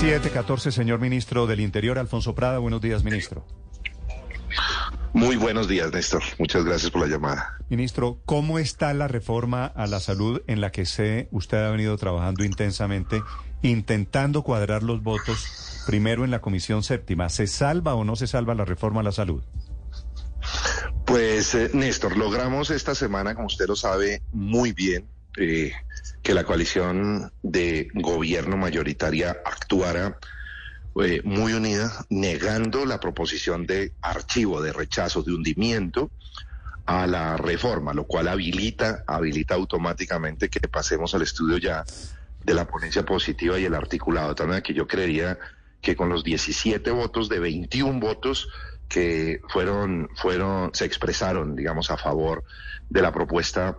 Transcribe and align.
714, 0.00 0.72
señor 0.72 0.98
ministro 0.98 1.46
del 1.46 1.60
Interior, 1.60 1.98
Alfonso 1.98 2.34
Prada. 2.34 2.58
Buenos 2.58 2.80
días, 2.80 3.04
ministro. 3.04 3.44
Muy 5.12 5.36
buenos 5.36 5.68
días, 5.68 5.92
Néstor. 5.92 6.22
Muchas 6.38 6.64
gracias 6.64 6.90
por 6.90 7.02
la 7.02 7.06
llamada. 7.06 7.58
Ministro, 7.68 8.18
¿cómo 8.24 8.58
está 8.58 8.94
la 8.94 9.08
reforma 9.08 9.66
a 9.66 9.86
la 9.86 10.00
salud 10.00 10.40
en 10.46 10.62
la 10.62 10.72
que 10.72 10.86
sé 10.86 11.28
usted 11.32 11.58
ha 11.58 11.70
venido 11.70 11.98
trabajando 11.98 12.44
intensamente, 12.44 13.22
intentando 13.60 14.42
cuadrar 14.42 14.82
los 14.82 15.02
votos 15.02 15.82
primero 15.86 16.24
en 16.24 16.30
la 16.30 16.40
Comisión 16.40 16.82
Séptima? 16.82 17.28
¿Se 17.28 17.46
salva 17.46 17.94
o 17.94 18.02
no 18.02 18.16
se 18.16 18.26
salva 18.26 18.54
la 18.54 18.64
reforma 18.64 19.02
a 19.02 19.04
la 19.04 19.12
salud? 19.12 19.42
Pues, 21.04 21.54
eh, 21.54 21.72
Néstor, 21.74 22.16
logramos 22.16 22.70
esta 22.70 22.94
semana, 22.94 23.34
como 23.34 23.48
usted 23.48 23.66
lo 23.66 23.76
sabe 23.76 24.22
muy 24.32 24.72
bien, 24.72 25.06
eh, 25.36 25.72
que 26.22 26.34
la 26.34 26.44
coalición 26.44 27.32
de 27.42 27.88
gobierno 27.94 28.56
mayoritaria 28.56 29.38
actuara 29.44 30.18
eh, 31.02 31.22
muy 31.24 31.52
unida, 31.52 32.04
negando 32.10 32.84
la 32.84 32.98
proposición 32.98 33.66
de 33.66 33.92
archivo, 34.02 34.60
de 34.60 34.72
rechazo, 34.72 35.22
de 35.22 35.32
hundimiento 35.32 36.10
a 36.86 37.06
la 37.06 37.36
reforma, 37.36 37.94
lo 37.94 38.04
cual 38.04 38.28
habilita, 38.28 39.04
habilita 39.06 39.54
automáticamente 39.54 40.48
que 40.48 40.60
pasemos 40.68 41.14
al 41.14 41.22
estudio 41.22 41.58
ya 41.58 41.84
de 42.42 42.54
la 42.54 42.66
ponencia 42.66 43.04
positiva 43.04 43.58
y 43.58 43.64
el 43.64 43.74
articulado. 43.74 44.34
También 44.34 44.62
que 44.62 44.74
yo 44.74 44.86
creería 44.86 45.38
que 45.80 45.94
con 45.94 46.08
los 46.08 46.24
17 46.24 46.90
votos 46.90 47.28
de 47.28 47.38
21 47.38 48.00
votos 48.00 48.48
que 48.88 49.40
fueron, 49.48 50.08
fueron, 50.16 50.70
se 50.74 50.84
expresaron, 50.84 51.54
digamos, 51.54 51.90
a 51.90 51.96
favor 51.96 52.42
de 52.88 53.02
la 53.02 53.12
propuesta 53.12 53.78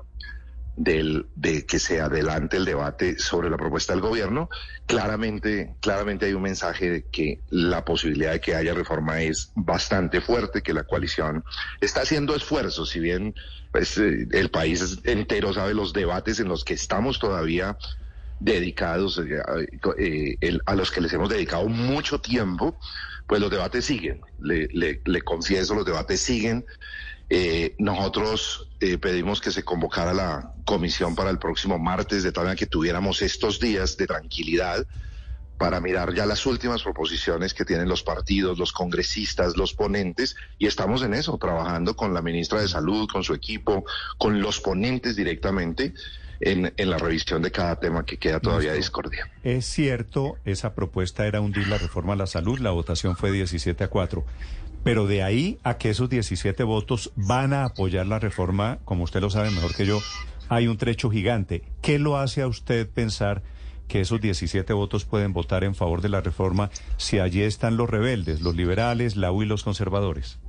del, 0.76 1.28
de 1.36 1.66
que 1.66 1.80
se 1.80 2.02
adelante 2.02 2.58
el 2.58 2.66
debate 2.66 3.20
sobre 3.20 3.50
la 3.50 3.58
propuesta 3.58 3.94
del 3.94 4.02
gobierno, 4.02 4.50
claramente, 4.86 5.76
claramente 5.82 6.26
hay 6.26 6.34
un 6.34 6.42
mensaje 6.42 6.90
de 6.90 7.06
que 7.06 7.42
la 7.50 7.84
posibilidad 7.84 8.32
de 8.32 8.40
que 8.40 8.56
haya 8.56 8.74
reforma 8.74 9.22
es 9.22 9.52
bastante 9.56 10.22
fuerte, 10.22 10.62
que 10.62 10.74
la 10.74 10.84
coalición 10.84 11.44
está 11.82 12.02
haciendo 12.02 12.36
esfuerzos, 12.36 12.90
si 12.90 13.00
bien 13.00 13.36
pues, 13.72 13.98
eh, 13.98 14.28
el 14.32 14.50
país 14.50 15.00
entero 15.04 15.54
sabe 15.54 15.74
los 15.74 15.94
debates 15.94 16.40
en 16.40 16.48
los 16.48 16.64
que 16.64 16.74
estamos 16.74 17.20
todavía 17.20 17.78
dedicados, 18.40 19.20
eh, 19.20 20.38
eh, 20.42 20.58
a 20.66 20.76
los 20.76 20.90
que 20.90 21.02
les 21.02 21.14
hemos 21.14 21.30
dedicado 21.30 21.68
mucho 21.68 22.20
tiempo, 22.20 22.80
pues 23.28 23.40
los 23.40 23.52
debates 23.52 23.86
siguen, 23.86 24.22
le, 24.40 24.68
le, 24.74 25.02
le 25.06 25.22
confieso, 25.22 25.76
los 25.76 25.86
debates 25.86 26.20
siguen. 26.22 26.66
Eh, 27.34 27.76
nosotros 27.78 28.68
eh, 28.82 28.98
pedimos 28.98 29.40
que 29.40 29.52
se 29.52 29.64
convocara 29.64 30.14
la 30.14 30.54
comisión 30.66 31.16
para 31.16 31.30
el 31.30 31.40
próximo 31.40 31.80
martes, 31.80 32.24
de 32.24 32.34
tal 32.34 32.44
manera 32.44 32.60
que 32.60 32.66
tuviéramos 32.66 33.22
estos 33.22 33.58
días 33.58 33.96
de 33.96 34.06
tranquilidad 34.06 34.86
para 35.58 35.80
mirar 35.80 36.14
ya 36.14 36.26
las 36.26 36.46
últimas 36.46 36.84
proposiciones 36.84 37.54
que 37.54 37.64
tienen 37.64 37.88
los 37.88 38.04
partidos, 38.04 38.60
los 38.60 38.74
congresistas, 38.74 39.56
los 39.56 39.74
ponentes, 39.74 40.36
y 40.60 40.68
estamos 40.68 41.04
en 41.04 41.14
eso, 41.14 41.38
trabajando 41.38 41.96
con 41.96 42.14
la 42.14 42.22
ministra 42.22 42.60
de 42.60 42.68
Salud, 42.68 43.08
con 43.08 43.24
su 43.24 43.34
equipo, 43.34 43.86
con 44.18 44.42
los 44.42 44.60
ponentes 44.60 45.16
directamente. 45.16 45.94
En, 46.44 46.74
en 46.76 46.90
la 46.90 46.98
revisión 46.98 47.44
de 47.44 47.52
cada 47.52 47.80
tema 47.80 48.04
que 48.04 48.18
queda 48.18 48.40
todavía 48.40 48.74
discordia. 48.74 49.30
Es 49.44 49.68
cierto, 49.68 50.38
esa 50.44 50.74
propuesta 50.74 51.28
era 51.28 51.40
hundir 51.40 51.68
la 51.68 51.78
reforma 51.78 52.14
a 52.14 52.16
la 52.16 52.26
salud, 52.26 52.58
la 52.58 52.72
votación 52.72 53.16
fue 53.16 53.32
17 53.32 53.84
a 53.84 53.88
4. 53.90 54.26
Pero 54.84 55.06
de 55.06 55.24
ahí 55.24 55.60
a 55.64 55.78
que 55.78 55.92
esos 55.92 56.10
17 56.10 56.64
votos 56.64 57.12
van 57.16 57.54
a 57.54 57.66
apoyar 57.66 58.08
la 58.08 58.20
reforma, 58.20 58.80
como 58.86 59.04
usted 59.04 59.22
lo 59.22 59.30
sabe 59.30 59.52
mejor 59.52 59.76
que 59.76 59.86
yo, 59.86 60.02
hay 60.50 60.68
un 60.68 60.78
trecho 60.78 61.10
gigante. 61.10 61.64
¿Qué 61.82 62.00
lo 62.00 62.18
hace 62.18 62.42
a 62.42 62.48
usted 62.48 62.90
pensar 62.90 63.44
que 63.88 64.02
esos 64.02 64.22
17 64.22 64.74
votos 64.74 65.06
pueden 65.06 65.34
votar 65.34 65.64
en 65.64 65.76
favor 65.76 66.02
de 66.02 66.10
la 66.10 66.22
reforma 66.22 66.72
si 66.98 67.20
allí 67.20 67.42
están 67.42 67.78
los 67.78 67.90
rebeldes, 67.90 68.42
los 68.42 68.56
liberales, 68.56 69.16
la 69.16 69.32
U 69.32 69.44
y 69.44 69.46
los 69.46 69.64
conservadores? 69.64 70.40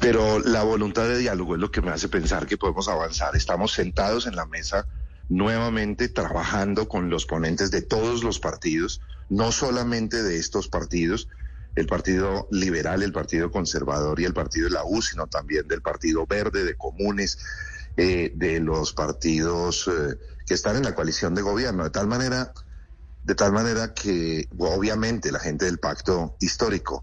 Pero 0.00 0.38
la 0.38 0.62
voluntad 0.62 1.08
de 1.08 1.18
diálogo 1.18 1.54
es 1.54 1.60
lo 1.60 1.70
que 1.70 1.82
me 1.82 1.90
hace 1.90 2.08
pensar 2.08 2.46
que 2.46 2.56
podemos 2.56 2.88
avanzar. 2.88 3.34
Estamos 3.36 3.72
sentados 3.72 4.26
en 4.26 4.36
la 4.36 4.46
mesa 4.46 4.86
nuevamente 5.28 6.08
trabajando 6.08 6.88
con 6.88 7.10
los 7.10 7.26
ponentes 7.26 7.70
de 7.70 7.82
todos 7.82 8.22
los 8.22 8.38
partidos, 8.38 9.00
no 9.28 9.52
solamente 9.52 10.22
de 10.22 10.36
estos 10.36 10.68
partidos, 10.68 11.28
el 11.74 11.86
Partido 11.86 12.48
Liberal, 12.50 13.02
el 13.02 13.12
Partido 13.12 13.50
Conservador 13.50 14.20
y 14.20 14.24
el 14.24 14.32
Partido 14.32 14.68
de 14.68 14.74
la 14.74 14.84
U, 14.84 15.02
sino 15.02 15.26
también 15.26 15.66
del 15.66 15.82
Partido 15.82 16.26
Verde, 16.26 16.64
de 16.64 16.76
Comunes, 16.76 17.38
eh, 17.96 18.32
de 18.34 18.60
los 18.60 18.92
partidos 18.92 19.88
eh, 19.88 20.16
que 20.46 20.54
están 20.54 20.76
en 20.76 20.84
la 20.84 20.94
coalición 20.94 21.34
de 21.34 21.42
gobierno, 21.42 21.84
de 21.84 21.90
tal 21.90 22.06
manera, 22.06 22.52
de 23.24 23.34
tal 23.34 23.52
manera 23.52 23.94
que 23.94 24.48
obviamente 24.58 25.32
la 25.32 25.38
gente 25.38 25.64
del 25.64 25.78
pacto 25.78 26.36
histórico, 26.40 27.02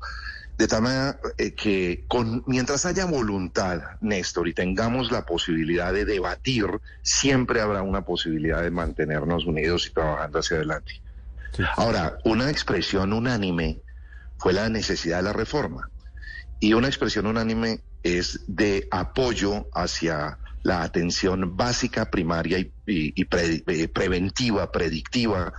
de 0.58 0.68
tal 0.68 0.84
manera 0.84 1.20
eh, 1.38 1.53
que 1.53 2.06
con, 2.08 2.44
mientras 2.46 2.86
haya 2.86 3.06
voluntad, 3.06 3.82
Néstor, 4.02 4.48
y 4.48 4.53
tengamos 4.53 5.12
la 5.12 5.26
posibilidad 5.26 5.94
de 5.94 6.06
debatir, 6.06 6.68
siempre 7.02 7.62
habrá 7.62 7.82
una 7.82 8.03
posibilidad 8.03 8.62
de 8.62 8.72
mantenernos 8.72 9.46
unidos 9.46 9.88
y 9.88 9.94
trabajando 9.94 10.40
hacia 10.40 10.58
adelante. 10.58 11.02
Ahora, 11.76 12.18
una 12.24 12.50
expresión 12.50 13.12
unánime 13.12 13.82
fue 14.41 14.53
la 14.53 14.69
necesidad 14.69 15.18
de 15.18 15.24
la 15.24 15.34
reforma. 15.34 15.91
Y 16.59 16.74
una 16.74 16.88
expresión 16.88 17.28
unánime 17.28 17.81
es 18.02 18.44
de 18.47 18.88
apoyo 18.90 19.68
hacia 19.72 20.40
la 20.63 20.81
atención 20.81 21.56
básica, 21.56 22.09
primaria 22.09 22.57
y, 22.57 22.72
eh, 22.88 23.88
preventiva, 23.88 24.72
predictiva. 24.72 25.53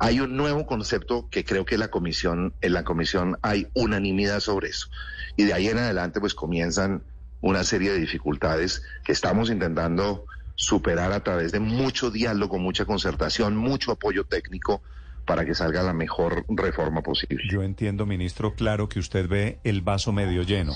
Hay 0.00 0.18
un 0.18 0.36
nuevo 0.36 0.66
concepto 0.66 1.28
que 1.30 1.44
creo 1.44 1.64
que 1.64 1.78
la 1.78 1.88
comisión, 1.88 2.52
en 2.60 2.72
la 2.72 2.82
comisión 2.82 3.38
hay 3.42 3.68
unanimidad 3.74 4.40
sobre 4.40 4.70
eso. 4.70 4.88
Y 5.36 5.44
de 5.44 5.52
ahí 5.52 5.68
en 5.68 5.78
adelante 5.78 6.18
pues 6.18 6.34
comienzan 6.34 7.04
una 7.40 7.62
serie 7.62 7.92
de 7.92 8.00
dificultades 8.00 8.82
que 9.04 9.12
estamos 9.12 9.50
intentando 9.50 10.26
superar 10.56 11.12
a 11.12 11.22
través 11.22 11.52
de 11.52 11.60
mucho 11.60 12.10
diálogo, 12.10 12.58
mucha 12.58 12.86
concertación, 12.86 13.56
mucho 13.56 13.92
apoyo 13.92 14.24
técnico 14.24 14.82
para 15.26 15.44
que 15.44 15.54
salga 15.54 15.82
la 15.82 15.92
mejor 15.92 16.44
reforma 16.48 17.02
posible. 17.02 17.42
Yo 17.50 17.62
entiendo, 17.62 18.06
ministro, 18.06 18.54
claro 18.54 18.88
que 18.88 18.98
usted 18.98 19.28
ve 19.28 19.58
el 19.64 19.82
vaso 19.82 20.12
medio 20.12 20.42
lleno, 20.42 20.72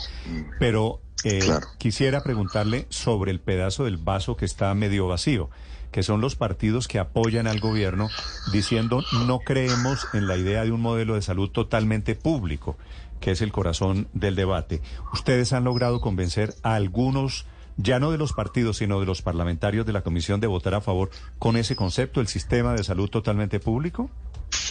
pero 0.58 1.00
eh, 1.24 1.40
quisiera 1.78 2.22
preguntarle 2.22 2.86
sobre 2.88 3.30
el 3.30 3.40
pedazo 3.40 3.84
del 3.84 3.96
vaso 3.96 4.36
que 4.36 4.44
está 4.44 4.74
medio 4.74 5.06
vacío 5.06 5.50
que 5.90 6.02
son 6.02 6.20
los 6.20 6.36
partidos 6.36 6.88
que 6.88 6.98
apoyan 6.98 7.46
al 7.46 7.60
gobierno 7.60 8.08
diciendo 8.52 9.02
no 9.26 9.40
creemos 9.40 10.06
en 10.12 10.26
la 10.26 10.36
idea 10.36 10.64
de 10.64 10.72
un 10.72 10.80
modelo 10.80 11.14
de 11.14 11.22
salud 11.22 11.50
totalmente 11.50 12.14
público, 12.14 12.76
que 13.20 13.32
es 13.32 13.42
el 13.42 13.52
corazón 13.52 14.08
del 14.12 14.36
debate. 14.36 14.80
¿Ustedes 15.12 15.52
han 15.52 15.64
logrado 15.64 16.00
convencer 16.00 16.54
a 16.62 16.74
algunos, 16.74 17.46
ya 17.76 17.98
no 17.98 18.12
de 18.12 18.18
los 18.18 18.32
partidos, 18.32 18.78
sino 18.78 19.00
de 19.00 19.06
los 19.06 19.22
parlamentarios 19.22 19.84
de 19.84 19.92
la 19.92 20.02
comisión 20.02 20.40
de 20.40 20.46
votar 20.46 20.74
a 20.74 20.80
favor 20.80 21.10
con 21.38 21.56
ese 21.56 21.76
concepto, 21.76 22.20
el 22.20 22.28
sistema 22.28 22.72
de 22.74 22.84
salud 22.84 23.10
totalmente 23.10 23.58
público? 23.58 24.10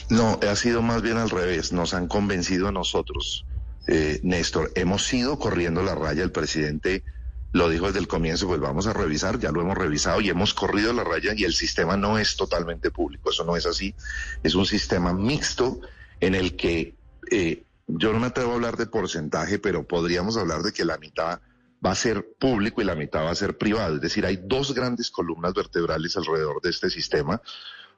No, 0.09 0.39
ha 0.41 0.55
sido 0.55 0.81
más 0.81 1.01
bien 1.01 1.17
al 1.17 1.29
revés. 1.29 1.71
Nos 1.71 1.93
han 1.93 2.07
convencido 2.07 2.67
a 2.67 2.71
nosotros, 2.71 3.45
eh, 3.87 4.19
Néstor. 4.23 4.71
Hemos 4.75 5.11
ido 5.13 5.37
corriendo 5.37 5.83
la 5.83 5.95
raya. 5.95 6.23
El 6.23 6.31
presidente 6.31 7.03
lo 7.51 7.69
dijo 7.69 7.87
desde 7.87 7.99
el 7.99 8.07
comienzo, 8.07 8.47
pues 8.47 8.59
vamos 8.59 8.87
a 8.87 8.93
revisar, 8.93 9.39
ya 9.39 9.51
lo 9.51 9.61
hemos 9.61 9.77
revisado 9.77 10.21
y 10.21 10.29
hemos 10.29 10.53
corrido 10.53 10.93
la 10.93 11.03
raya 11.03 11.33
y 11.35 11.43
el 11.43 11.53
sistema 11.53 11.97
no 11.97 12.17
es 12.17 12.35
totalmente 12.35 12.91
público. 12.91 13.29
Eso 13.29 13.43
no 13.43 13.55
es 13.55 13.65
así. 13.65 13.95
Es 14.43 14.55
un 14.55 14.65
sistema 14.65 15.13
mixto 15.13 15.79
en 16.19 16.35
el 16.35 16.55
que 16.55 16.95
eh, 17.31 17.63
yo 17.87 18.13
no 18.13 18.19
me 18.19 18.27
atrevo 18.27 18.51
a 18.51 18.55
hablar 18.55 18.77
de 18.77 18.87
porcentaje, 18.87 19.59
pero 19.59 19.87
podríamos 19.87 20.37
hablar 20.37 20.61
de 20.61 20.73
que 20.73 20.85
la 20.85 20.97
mitad 20.97 21.39
va 21.85 21.91
a 21.91 21.95
ser 21.95 22.33
público 22.37 22.81
y 22.81 22.85
la 22.85 22.95
mitad 22.95 23.23
va 23.23 23.31
a 23.31 23.35
ser 23.35 23.57
privado. 23.57 23.95
Es 23.95 24.01
decir, 24.01 24.25
hay 24.25 24.39
dos 24.43 24.73
grandes 24.73 25.09
columnas 25.09 25.53
vertebrales 25.53 26.17
alrededor 26.17 26.61
de 26.61 26.69
este 26.69 26.89
sistema 26.89 27.41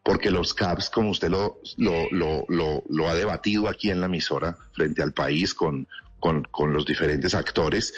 porque 0.03 0.31
los 0.31 0.53
CAPS, 0.53 0.89
como 0.89 1.12
usted 1.12 1.29
lo, 1.29 1.59
lo, 1.78 2.07
lo, 2.47 2.84
lo, 2.88 3.09
ha 3.09 3.16
debatido 3.16 3.67
aquí 3.67 3.91
en 3.91 3.99
la 3.99 4.08
emisora, 4.08 4.58
frente 4.73 5.03
al 5.03 5.14
país, 5.14 5.53
con, 5.53 5.87
con, 6.20 6.43
con 6.43 6.73
los 6.73 6.85
diferentes 6.85 7.35
actores, 7.35 7.93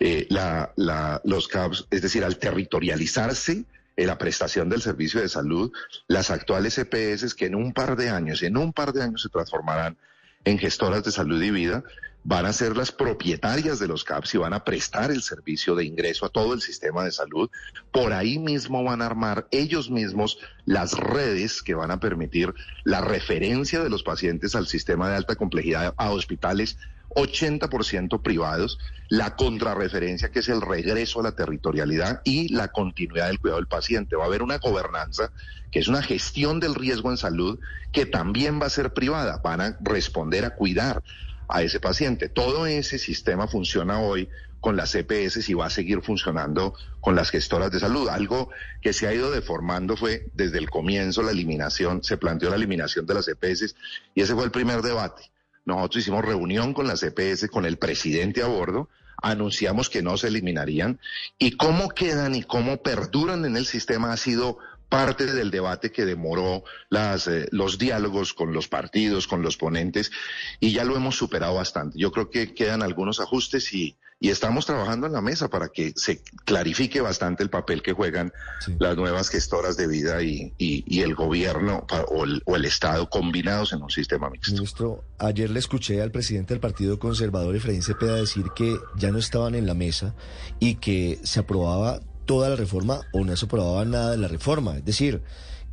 eh, 0.00 0.26
la, 0.30 0.72
la, 0.76 1.20
los 1.24 1.48
CAPS, 1.48 1.86
es 1.90 2.02
decir, 2.02 2.24
al 2.24 2.38
territorializarse 2.38 3.64
en 3.96 4.06
la 4.06 4.18
prestación 4.18 4.68
del 4.68 4.82
servicio 4.82 5.20
de 5.20 5.28
salud, 5.28 5.72
las 6.08 6.30
actuales 6.30 6.76
EPS 6.78 7.34
que 7.34 7.46
en 7.46 7.54
un 7.54 7.72
par 7.72 7.96
de 7.96 8.10
años, 8.10 8.42
en 8.42 8.56
un 8.56 8.72
par 8.72 8.92
de 8.92 9.02
años 9.02 9.22
se 9.22 9.28
transformarán 9.28 9.96
en 10.44 10.58
gestoras 10.58 11.04
de 11.04 11.12
salud 11.12 11.40
y 11.42 11.50
vida, 11.50 11.84
van 12.24 12.46
a 12.46 12.54
ser 12.54 12.74
las 12.74 12.90
propietarias 12.90 13.78
de 13.78 13.86
los 13.86 14.02
CAPS 14.02 14.34
y 14.34 14.38
van 14.38 14.54
a 14.54 14.64
prestar 14.64 15.10
el 15.10 15.22
servicio 15.22 15.74
de 15.74 15.84
ingreso 15.84 16.24
a 16.24 16.30
todo 16.30 16.54
el 16.54 16.62
sistema 16.62 17.04
de 17.04 17.12
salud. 17.12 17.50
Por 17.92 18.14
ahí 18.14 18.38
mismo 18.38 18.82
van 18.82 19.02
a 19.02 19.06
armar 19.06 19.46
ellos 19.50 19.90
mismos 19.90 20.38
las 20.64 20.92
redes 20.94 21.62
que 21.62 21.74
van 21.74 21.90
a 21.90 22.00
permitir 22.00 22.54
la 22.82 23.02
referencia 23.02 23.82
de 23.82 23.90
los 23.90 24.02
pacientes 24.02 24.54
al 24.54 24.66
sistema 24.66 25.10
de 25.10 25.16
alta 25.16 25.36
complejidad 25.36 25.94
a 25.98 26.10
hospitales 26.10 26.78
80% 27.10 28.22
privados, 28.22 28.78
la 29.08 29.36
contrarreferencia 29.36 30.30
que 30.30 30.40
es 30.40 30.48
el 30.48 30.62
regreso 30.62 31.20
a 31.20 31.24
la 31.24 31.36
territorialidad 31.36 32.22
y 32.24 32.52
la 32.52 32.68
continuidad 32.68 33.28
del 33.28 33.38
cuidado 33.38 33.60
del 33.60 33.68
paciente. 33.68 34.16
Va 34.16 34.24
a 34.24 34.26
haber 34.26 34.42
una 34.42 34.58
gobernanza 34.58 35.30
que 35.70 35.78
es 35.78 35.88
una 35.88 36.02
gestión 36.02 36.58
del 36.58 36.74
riesgo 36.74 37.10
en 37.10 37.18
salud 37.18 37.60
que 37.92 38.06
también 38.06 38.60
va 38.60 38.66
a 38.66 38.70
ser 38.70 38.94
privada, 38.94 39.40
van 39.44 39.60
a 39.60 39.76
responder 39.80 40.44
a 40.44 40.54
cuidar 40.54 41.02
a 41.48 41.62
ese 41.62 41.80
paciente. 41.80 42.28
Todo 42.28 42.66
ese 42.66 42.98
sistema 42.98 43.46
funciona 43.46 44.00
hoy 44.00 44.28
con 44.60 44.76
las 44.76 44.94
EPS 44.94 45.46
y 45.48 45.54
va 45.54 45.66
a 45.66 45.70
seguir 45.70 46.00
funcionando 46.00 46.74
con 47.00 47.14
las 47.14 47.30
gestoras 47.30 47.70
de 47.70 47.80
salud. 47.80 48.08
Algo 48.08 48.48
que 48.80 48.94
se 48.94 49.06
ha 49.06 49.12
ido 49.12 49.30
deformando 49.30 49.96
fue 49.96 50.26
desde 50.32 50.56
el 50.56 50.70
comienzo 50.70 51.22
la 51.22 51.32
eliminación, 51.32 52.02
se 52.02 52.16
planteó 52.16 52.48
la 52.48 52.56
eliminación 52.56 53.04
de 53.04 53.14
las 53.14 53.28
EPS 53.28 53.74
y 54.14 54.22
ese 54.22 54.34
fue 54.34 54.44
el 54.44 54.50
primer 54.50 54.80
debate. 54.80 55.30
Nosotros 55.66 56.02
hicimos 56.02 56.24
reunión 56.24 56.72
con 56.72 56.86
las 56.86 57.02
EPS, 57.02 57.48
con 57.50 57.66
el 57.66 57.76
presidente 57.76 58.42
a 58.42 58.46
bordo, 58.46 58.88
anunciamos 59.22 59.90
que 59.90 60.02
no 60.02 60.16
se 60.16 60.28
eliminarían 60.28 60.98
y 61.38 61.52
cómo 61.52 61.90
quedan 61.90 62.34
y 62.34 62.42
cómo 62.42 62.82
perduran 62.82 63.44
en 63.44 63.56
el 63.56 63.66
sistema 63.66 64.12
ha 64.12 64.16
sido 64.16 64.58
parte 64.94 65.26
del 65.26 65.50
debate 65.50 65.90
que 65.90 66.04
demoró 66.04 66.62
las, 66.88 67.26
eh, 67.26 67.48
los 67.50 67.78
diálogos 67.78 68.32
con 68.32 68.52
los 68.52 68.68
partidos, 68.68 69.26
con 69.26 69.42
los 69.42 69.56
ponentes, 69.56 70.12
y 70.60 70.70
ya 70.72 70.84
lo 70.84 70.94
hemos 70.94 71.16
superado 71.16 71.54
bastante. 71.54 71.98
Yo 71.98 72.12
creo 72.12 72.30
que 72.30 72.54
quedan 72.54 72.80
algunos 72.80 73.18
ajustes 73.18 73.74
y, 73.74 73.96
y 74.20 74.28
estamos 74.30 74.66
trabajando 74.66 75.08
en 75.08 75.12
la 75.12 75.20
mesa 75.20 75.48
para 75.48 75.70
que 75.70 75.92
se 75.96 76.22
clarifique 76.44 77.00
bastante 77.00 77.42
el 77.42 77.50
papel 77.50 77.82
que 77.82 77.92
juegan 77.92 78.32
las 78.78 78.96
nuevas 78.96 79.30
gestoras 79.30 79.76
de 79.76 79.88
vida 79.88 80.22
y, 80.22 80.54
y, 80.58 81.00
el 81.00 81.16
gobierno 81.16 81.84
o 82.10 82.22
el, 82.22 82.40
o 82.44 82.54
el, 82.54 82.64
Estado 82.64 83.10
combinados 83.10 83.72
en 83.72 83.82
un 83.82 83.90
sistema 83.90 84.30
mixto. 84.30 84.52
Ministro, 84.52 85.04
ayer 85.18 85.50
le 85.50 85.58
escuché 85.58 86.02
al 86.02 86.12
presidente 86.12 86.54
del 86.54 86.60
Partido 86.60 87.00
Conservador, 87.00 87.56
Efraín 87.56 87.82
Cepeda, 87.82 88.14
decir 88.14 88.44
que 88.54 88.78
ya 88.96 89.10
no 89.10 89.18
estaban 89.18 89.56
en 89.56 89.66
la 89.66 89.74
mesa 89.74 90.14
y 90.60 90.76
que 90.76 91.18
se 91.24 91.40
aprobaba 91.40 92.00
toda 92.24 92.48
la 92.48 92.56
reforma 92.56 93.00
o 93.12 93.24
no 93.24 93.36
se 93.36 93.46
aprobaba 93.46 93.84
nada 93.84 94.12
de 94.12 94.16
la 94.18 94.28
reforma. 94.28 94.76
Es 94.76 94.84
decir, 94.84 95.22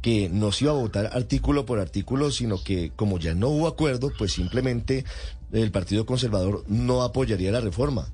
que 0.02 0.30
no 0.30 0.52
se 0.52 0.66
iba 0.66 0.74
a 0.74 0.78
votar 0.78 1.12
artículo 1.14 1.66
por 1.66 1.80
artículo, 1.80 2.32
sino 2.32 2.64
que 2.64 2.92
como 2.96 3.20
ya 3.20 3.34
no 3.34 3.50
hubo 3.50 3.68
acuerdo, 3.68 4.12
pues 4.18 4.34
simplemente 4.34 5.06
el 5.52 5.72
Partido 5.72 6.06
Conservador 6.06 6.64
no 6.68 7.04
apoyaría 7.04 7.52
la 7.52 7.62
reforma. 7.62 8.08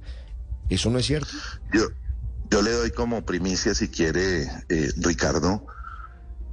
¿Eso 0.70 0.90
no 0.90 1.00
es 1.00 1.06
cierto? 1.06 1.32
Yo, 1.74 1.88
yo 2.52 2.62
le 2.62 2.72
doy 2.72 2.92
como 2.92 3.26
primicia, 3.26 3.74
si 3.74 3.88
quiere, 3.88 4.44
eh, 4.70 4.92
Ricardo, 4.98 5.66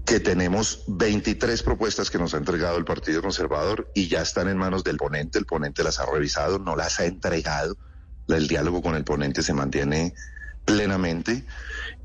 que 0.05 0.21
tenemos 0.21 0.85
23 0.87 1.63
propuestas 1.63 2.11
que 2.11 2.19
nos 2.19 2.35
ha 2.35 2.37
entregado 2.37 2.77
el 2.77 2.85
Partido 2.85 3.23
Conservador 3.23 3.91
y 3.95 4.09
ya 4.09 4.23
están 4.23 4.49
en 4.49 4.57
manos 4.57 4.85
del 4.85 4.99
ponente. 4.99 5.39
El 5.39 5.47
ponente 5.47 5.83
las 5.83 5.99
ha 5.99 6.07
revisado, 6.07 6.59
no 6.59 6.77
las 6.77 7.01
ha 7.01 7.07
entregado. 7.07 7.77
El 8.29 8.47
diálogo 8.47 8.83
con 8.83 8.95
el 8.95 9.05
ponente 9.05 9.43
se 9.43 9.53
mantiene 9.53 10.15
plenamente. 10.65 11.45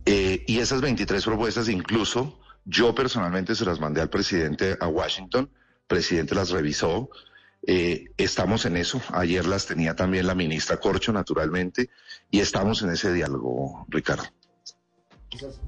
Eh, 0.05 0.43
y 0.47 0.59
esas 0.59 0.81
23 0.81 1.23
propuestas, 1.23 1.69
incluso 1.69 2.39
yo 2.65 2.93
personalmente 2.93 3.55
se 3.55 3.65
las 3.65 3.79
mandé 3.79 4.01
al 4.01 4.09
presidente 4.09 4.77
a 4.79 4.87
Washington, 4.87 5.49
el 5.53 5.87
presidente 5.87 6.35
las 6.35 6.49
revisó. 6.49 7.09
Eh, 7.67 8.05
estamos 8.17 8.65
en 8.65 8.77
eso. 8.77 9.01
Ayer 9.09 9.45
las 9.45 9.65
tenía 9.65 9.95
también 9.95 10.27
la 10.27 10.35
ministra 10.35 10.77
Corcho, 10.77 11.11
naturalmente, 11.11 11.89
y 12.31 12.39
estamos 12.39 12.81
en 12.81 12.91
ese 12.91 13.11
diálogo, 13.11 13.85
Ricardo. 13.89 14.23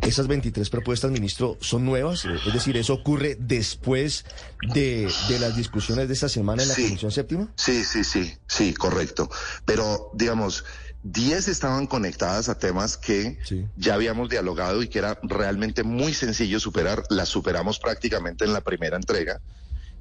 Esas 0.01 0.27
23 0.27 0.69
propuestas, 0.71 1.11
ministro, 1.11 1.57
son 1.61 1.85
nuevas, 1.85 2.25
es 2.25 2.51
decir, 2.51 2.77
eso 2.77 2.95
ocurre 2.95 3.37
después 3.39 4.25
de, 4.73 5.07
las 5.39 5.55
discusiones 5.55 6.07
de 6.07 6.15
esta 6.15 6.29
semana 6.29 6.63
en 6.63 6.69
la 6.69 6.75
Comisión 6.75 7.11
Séptima. 7.11 7.53
Sí, 7.55 7.83
sí, 7.83 8.03
sí, 8.03 8.33
sí, 8.47 8.73
correcto. 8.73 9.29
Pero, 9.63 10.09
digamos, 10.15 10.65
10 11.03 11.47
estaban 11.47 11.87
conectadas 11.87 12.47
a 12.49 12.59
temas 12.59 12.97
que 12.97 13.37
ya 13.75 13.95
habíamos 13.95 14.29
dialogado 14.29 14.83
y 14.83 14.87
que 14.87 14.99
era 14.99 15.19
realmente 15.23 15.83
muy 15.83 16.13
sencillo 16.13 16.59
superar. 16.59 17.03
Las 17.09 17.29
superamos 17.29 17.79
prácticamente 17.79 18.45
en 18.45 18.53
la 18.53 18.61
primera 18.61 18.97
entrega. 18.97 19.41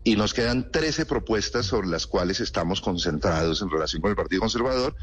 Y 0.04 0.16
nos 0.16 0.34
quedan 0.34 0.70
13 0.70 1.06
propuestas 1.06 1.66
sobre 1.66 1.88
las 1.88 2.06
cuales 2.06 2.40
estamos 2.40 2.80
concentrados 2.80 3.62
en 3.62 3.70
relación 3.70 4.02
con 4.02 4.10
el 4.10 4.16
Partido 4.16 4.40
Conservador. 4.40 4.94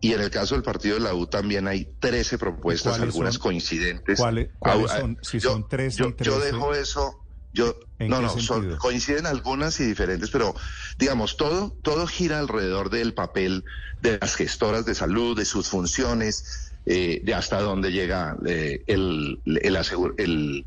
Y 0.00 0.12
en 0.12 0.20
el 0.20 0.30
caso 0.30 0.54
del 0.54 0.62
partido 0.62 0.94
de 0.94 1.00
la 1.00 1.14
U 1.14 1.26
también 1.26 1.66
hay 1.66 1.88
13 1.98 2.38
propuestas, 2.38 3.00
algunas 3.00 3.38
coincidentes. 3.38 4.18
¿Cuáles, 4.18 4.50
son? 4.90 5.18
Si 5.22 5.40
son 5.40 5.68
13 5.68 6.02
y 6.02 6.12
13. 6.12 6.30
yo 6.30 6.38
dejo 6.38 6.74
eso 6.74 7.24
yo, 7.52 7.76
no, 7.98 8.20
no, 8.20 8.78
coinciden 8.78 9.26
algunas 9.26 9.80
y 9.80 9.84
diferentes, 9.84 10.30
pero 10.30 10.54
digamos, 10.98 11.36
todo, 11.36 11.76
todo 11.82 12.06
gira 12.06 12.38
alrededor 12.38 12.90
del 12.90 13.14
papel 13.14 13.64
de 14.00 14.18
las 14.20 14.36
gestoras 14.36 14.84
de 14.84 14.94
salud, 14.94 15.36
de 15.36 15.44
sus 15.44 15.68
funciones, 15.68 16.68
eh, 16.90 17.20
de 17.22 17.34
hasta 17.34 17.60
dónde 17.60 17.92
llega 17.92 18.36
eh, 18.46 18.82
el, 18.86 19.42
el, 19.44 20.66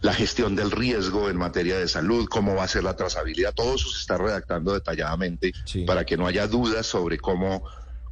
la 0.00 0.14
gestión 0.14 0.56
del 0.56 0.70
riesgo 0.70 1.30
en 1.30 1.36
materia 1.36 1.78
de 1.78 1.86
salud, 1.86 2.26
cómo 2.28 2.56
va 2.56 2.64
a 2.64 2.68
ser 2.68 2.82
la 2.82 2.96
trazabilidad, 2.96 3.54
todo 3.54 3.74
eso 3.74 3.88
se 3.88 4.00
está 4.00 4.18
redactando 4.18 4.72
detalladamente 4.72 5.52
para 5.86 6.04
que 6.04 6.16
no 6.16 6.26
haya 6.26 6.48
dudas 6.48 6.86
sobre 6.86 7.18
cómo 7.18 7.62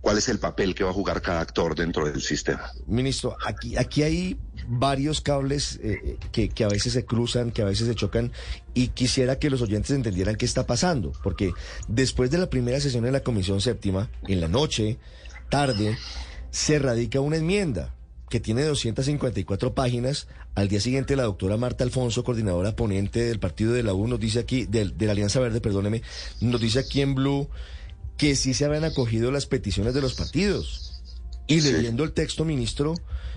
cuál 0.09 0.17
es 0.17 0.31
el 0.31 0.39
papel 0.39 0.75
que 0.75 0.85
va 0.85 0.89
a 0.89 0.95
jugar 0.95 1.21
cada 1.21 1.43
actor 1.43 1.75
dentro 1.75 2.07
del 2.07 2.23
sistema. 2.23 2.73
Ministro, 2.87 3.37
aquí, 3.45 3.77
aquí 3.77 4.03
hay 4.03 4.39
varios 4.67 5.21
cables 5.21 5.79
eh, 5.83 6.17
que, 6.33 6.49
que, 6.49 6.65
a 6.65 6.69
veces 6.69 6.95
se 6.95 7.05
cruzan, 7.05 7.51
que 7.51 7.61
a 7.61 7.67
veces 7.67 7.89
se 7.89 7.95
chocan, 7.95 8.33
y 8.73 8.89
quisiera 8.89 9.39
que 9.39 9.51
los 9.51 9.61
oyentes 9.61 9.91
entendieran 9.91 10.37
qué 10.37 10.47
está 10.47 10.67
pasando, 10.67 11.13
porque 11.23 11.53
después 11.89 12.31
de 12.31 12.39
la 12.39 12.49
primera 12.49 12.81
sesión 12.81 13.05
de 13.05 13.13
la 13.13 13.21
Comisión 13.21 13.61
Séptima, 13.61 14.09
en 14.27 14.41
la 14.41 14.49
noche, 14.49 14.97
tarde, 15.51 15.99
se 16.51 16.79
radica 16.79 17.21
una 17.21 17.37
enmienda 17.37 17.95
que 18.31 18.41
tiene 18.41 18.63
254 18.63 19.75
páginas. 19.75 20.27
Al 20.55 20.69
día 20.69 20.81
siguiente, 20.81 21.17
la 21.17 21.25
doctora 21.25 21.59
Marta 21.59 21.85
Alfonso, 21.85 22.25
coordinadora 22.25 22.75
ponente 22.75 23.21
del 23.21 23.41
partido 23.41 23.75
de 23.75 23.83
la 23.83 23.93
U, 23.93 24.09
nos 24.09 24.21
dice 24.21 24.39
aquí, 24.39 24.65
de, 24.65 24.89
de 24.89 25.05
la 25.05 25.13
Alianza 25.13 25.39
Verde, 25.39 25.61
perdóneme, 25.61 26.01
nos 26.41 26.63
dice 26.63 26.79
aquí 26.79 27.03
en 27.03 27.15
Blue 27.15 27.47
que 28.19 28.37
sí 28.37 28.53
se 28.53 28.67
habían 28.67 28.85
acogido 28.85 29.31
las 29.31 29.47
peticiones 29.47 29.95
de 29.95 30.03
los 30.03 30.15
partidos. 30.15 31.01
Y 31.47 31.63
leyendo 31.63 32.05
el 32.05 32.13
texto, 32.13 32.45
ministro, 32.45 32.95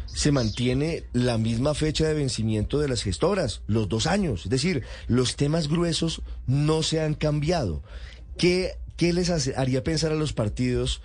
se 0.07 0.33
mantiene 0.33 1.05
la 1.13 1.37
misma 1.37 1.73
fecha 1.73 2.05
de 2.05 2.13
vencimiento 2.13 2.79
de 2.79 2.89
las 2.89 3.03
gestoras, 3.03 3.61
los 3.67 3.87
dos 3.87 4.07
años. 4.07 4.43
Es 4.43 4.49
decir, 4.49 4.83
los 5.07 5.37
temas 5.37 5.69
gruesos 5.69 6.21
no 6.47 6.83
se 6.83 6.99
han 6.99 7.13
cambiado. 7.13 7.83
¿Qué, 8.37 8.77
qué 8.97 9.13
les 9.13 9.29
haría 9.55 9.83
pensar 9.83 10.11
a 10.11 10.15
los 10.15 10.33
partidos? 10.33 11.01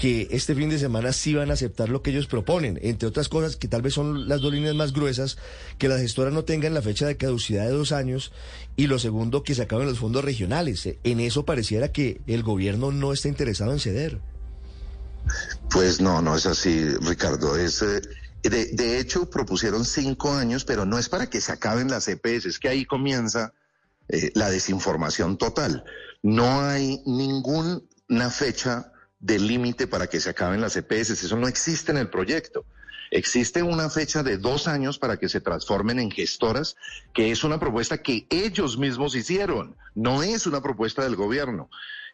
Que 0.00 0.28
este 0.30 0.54
fin 0.54 0.70
de 0.70 0.78
semana 0.78 1.12
sí 1.12 1.34
van 1.34 1.50
a 1.50 1.52
aceptar 1.52 1.90
lo 1.90 2.00
que 2.00 2.08
ellos 2.08 2.26
proponen, 2.26 2.78
entre 2.80 3.06
otras 3.06 3.28
cosas 3.28 3.56
que 3.56 3.68
tal 3.68 3.82
vez 3.82 3.92
son 3.92 4.30
las 4.30 4.40
dos 4.40 4.50
líneas 4.50 4.74
más 4.74 4.94
gruesas, 4.94 5.36
que 5.76 5.88
las 5.88 6.00
gestoras 6.00 6.32
no 6.32 6.42
tengan 6.42 6.72
la 6.72 6.80
fecha 6.80 7.06
de 7.06 7.18
caducidad 7.18 7.66
de 7.66 7.72
dos 7.72 7.92
años 7.92 8.32
y 8.76 8.86
lo 8.86 8.98
segundo, 8.98 9.42
que 9.42 9.54
se 9.54 9.60
acaben 9.60 9.86
los 9.86 9.98
fondos 9.98 10.24
regionales. 10.24 10.88
En 11.04 11.20
eso 11.20 11.44
pareciera 11.44 11.92
que 11.92 12.22
el 12.26 12.42
gobierno 12.42 12.92
no 12.92 13.12
está 13.12 13.28
interesado 13.28 13.72
en 13.72 13.78
ceder. 13.78 14.20
Pues 15.70 16.00
no, 16.00 16.22
no 16.22 16.34
es 16.34 16.46
así, 16.46 16.82
Ricardo. 17.02 17.58
Es, 17.58 17.82
eh, 17.82 18.00
de, 18.42 18.66
de, 18.72 19.00
hecho, 19.00 19.28
propusieron 19.28 19.84
cinco 19.84 20.32
años, 20.32 20.64
pero 20.64 20.86
no 20.86 20.98
es 20.98 21.10
para 21.10 21.28
que 21.28 21.42
se 21.42 21.52
acaben 21.52 21.90
las 21.90 22.08
EPS, 22.08 22.46
es 22.46 22.58
que 22.58 22.70
ahí 22.70 22.86
comienza 22.86 23.52
eh, 24.08 24.30
la 24.32 24.48
desinformación 24.48 25.36
total. 25.36 25.84
No 26.22 26.62
hay 26.62 27.02
ninguna 27.04 28.30
fecha 28.30 28.89
de 29.20 29.38
límite 29.38 29.86
para 29.86 30.06
que 30.06 30.20
se 30.20 30.30
acaben 30.30 30.60
las 30.60 30.76
EPS. 30.76 31.10
Eso 31.10 31.36
no 31.36 31.46
existe 31.46 31.92
en 31.92 31.98
el 31.98 32.08
proyecto. 32.08 32.64
Existe 33.10 33.62
una 33.62 33.90
fecha 33.90 34.22
de 34.22 34.38
dos 34.38 34.68
años 34.68 34.98
para 34.98 35.16
que 35.16 35.28
se 35.28 35.40
transformen 35.40 35.98
en 35.98 36.10
gestoras, 36.10 36.76
que 37.12 37.30
es 37.30 37.44
una 37.44 37.58
propuesta 37.58 37.98
que 37.98 38.26
ellos 38.30 38.78
mismos 38.78 39.14
hicieron. 39.14 39.76
No 39.94 40.22
es 40.22 40.46
una 40.46 40.62
propuesta 40.62 41.02
del 41.02 41.16
gobierno. 41.16 41.70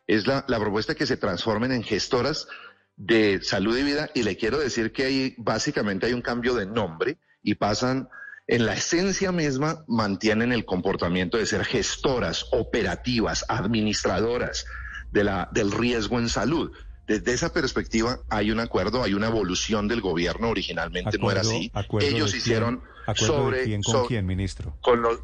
Es 0.06 0.26
la, 0.26 0.44
la 0.48 0.58
propuesta 0.58 0.94
que 0.94 1.06
se 1.06 1.16
transformen 1.16 1.72
en 1.72 1.82
gestoras 1.82 2.48
de 2.96 3.40
salud 3.42 3.76
y 3.76 3.82
vida. 3.82 4.10
Y 4.14 4.22
le 4.22 4.36
quiero 4.36 4.58
decir 4.58 4.92
que 4.92 5.04
ahí 5.04 5.34
básicamente 5.38 6.06
hay 6.06 6.12
un 6.12 6.22
cambio 6.22 6.54
de 6.54 6.66
nombre 6.66 7.18
y 7.42 7.54
pasan 7.54 8.08
en 8.48 8.64
la 8.64 8.74
esencia 8.74 9.32
misma 9.32 9.84
mantienen 9.88 10.52
el 10.52 10.64
comportamiento 10.64 11.36
de 11.36 11.46
ser 11.46 11.64
gestoras, 11.64 12.46
operativas, 12.52 13.44
administradoras 13.48 14.66
de 15.10 15.24
la, 15.24 15.48
del 15.52 15.72
riesgo 15.72 16.18
en 16.18 16.28
salud. 16.28 16.72
Desde 17.06 17.32
esa 17.32 17.52
perspectiva 17.52 18.20
hay 18.28 18.50
un 18.50 18.60
acuerdo, 18.60 19.02
hay 19.02 19.14
una 19.14 19.28
evolución 19.28 19.86
del 19.86 20.00
gobierno, 20.00 20.50
originalmente 20.50 21.18
no 21.18 21.30
era 21.30 21.42
así. 21.42 21.70
Ellos 22.00 22.34
hicieron 22.34 22.82
sobre... 23.14 23.80
¿Con 23.82 24.06
quién, 24.06 24.26
ministro? 24.26 24.76
Con 24.80 25.02
los, 25.02 25.20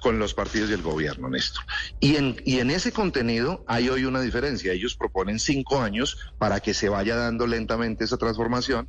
con 0.00 0.18
los 0.18 0.34
partidos 0.34 0.70
y 0.70 0.72
el 0.72 0.82
gobierno, 0.82 1.28
Néstor. 1.28 1.62
Y 2.00 2.16
en, 2.16 2.36
y 2.44 2.58
en 2.58 2.70
ese 2.70 2.90
contenido 2.90 3.64
hay 3.68 3.88
hoy 3.88 4.04
una 4.06 4.20
diferencia. 4.20 4.72
Ellos 4.72 4.96
proponen 4.96 5.38
cinco 5.38 5.80
años 5.80 6.18
para 6.38 6.60
que 6.60 6.74
se 6.74 6.88
vaya 6.88 7.14
dando 7.14 7.46
lentamente 7.46 8.04
esa 8.04 8.16
transformación 8.16 8.88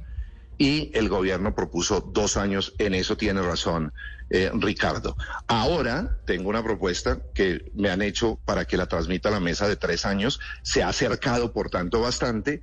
y 0.61 0.91
el 0.93 1.09
gobierno 1.09 1.55
propuso 1.55 2.01
dos 2.01 2.37
años. 2.37 2.75
En 2.77 2.93
eso 2.93 3.17
tiene 3.17 3.41
razón 3.41 3.91
eh, 4.29 4.51
Ricardo. 4.53 5.17
Ahora 5.47 6.19
tengo 6.27 6.49
una 6.49 6.61
propuesta 6.63 7.19
que 7.33 7.71
me 7.73 7.89
han 7.89 8.03
hecho 8.03 8.37
para 8.45 8.65
que 8.65 8.77
la 8.77 8.85
transmita 8.85 9.29
a 9.29 9.31
la 9.31 9.39
mesa 9.39 9.67
de 9.67 9.75
tres 9.75 10.05
años. 10.05 10.39
Se 10.61 10.83
ha 10.83 10.89
acercado, 10.89 11.51
por 11.51 11.71
tanto, 11.71 11.99
bastante. 12.01 12.61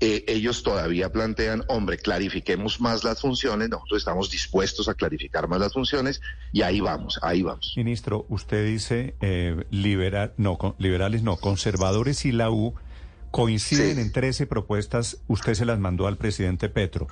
Eh, 0.00 0.24
ellos 0.26 0.62
todavía 0.62 1.12
plantean, 1.12 1.64
hombre, 1.68 1.98
clarifiquemos 1.98 2.80
más 2.80 3.04
las 3.04 3.20
funciones, 3.20 3.68
nosotros 3.68 3.98
estamos 3.98 4.30
dispuestos 4.30 4.88
a 4.88 4.94
clarificar 4.94 5.46
más 5.46 5.60
las 5.60 5.74
funciones 5.74 6.20
y 6.50 6.62
ahí 6.62 6.80
vamos, 6.80 7.20
ahí 7.22 7.42
vamos. 7.42 7.74
Ministro, 7.76 8.24
usted 8.30 8.66
dice 8.66 9.14
eh, 9.20 9.64
liberal, 9.70 10.32
liberales 10.78 11.22
no, 11.22 11.36
conservadores 11.36 12.24
y 12.24 12.32
la 12.32 12.50
U 12.50 12.74
coinciden 13.34 13.98
en 13.98 14.12
13 14.12 14.46
propuestas, 14.46 15.18
usted 15.26 15.54
se 15.54 15.64
las 15.64 15.80
mandó 15.80 16.06
al 16.06 16.16
presidente 16.16 16.68
Petro. 16.68 17.08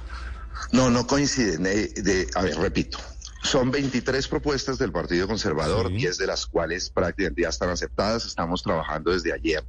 No, 0.71 0.88
no 0.88 1.05
coinciden. 1.05 1.67
Eh, 1.67 1.88
de, 1.97 2.29
a 2.37 2.43
ver, 2.43 2.57
repito. 2.59 2.99
Son 3.43 3.73
23 3.73 4.29
propuestas 4.29 4.79
del 4.79 4.93
Partido 4.93 5.26
Conservador, 5.26 5.91
10 5.91 6.19
de 6.19 6.26
las 6.29 6.47
cuales 6.47 6.91
prácticamente 6.91 7.43
ya 7.43 7.49
están 7.49 7.71
aceptadas. 7.71 8.25
Estamos 8.25 8.62
trabajando 8.62 9.11
desde 9.11 9.33
ayer 9.33 9.64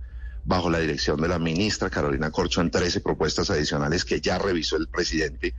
bajo 0.45 0.69
la 0.69 0.77
dirección 0.77 1.19
de 1.19 1.27
la 1.27 1.39
ministra 1.39 1.89
Carolina 1.89 2.29
Corcho 2.29 2.61
en 2.61 2.69
13 2.69 3.01
propuestas 3.01 3.49
adicionales 3.49 4.05
que 4.05 4.21
ya 4.21 4.37
revisó 4.37 4.75
el 4.77 4.87
presidente, 4.87 5.55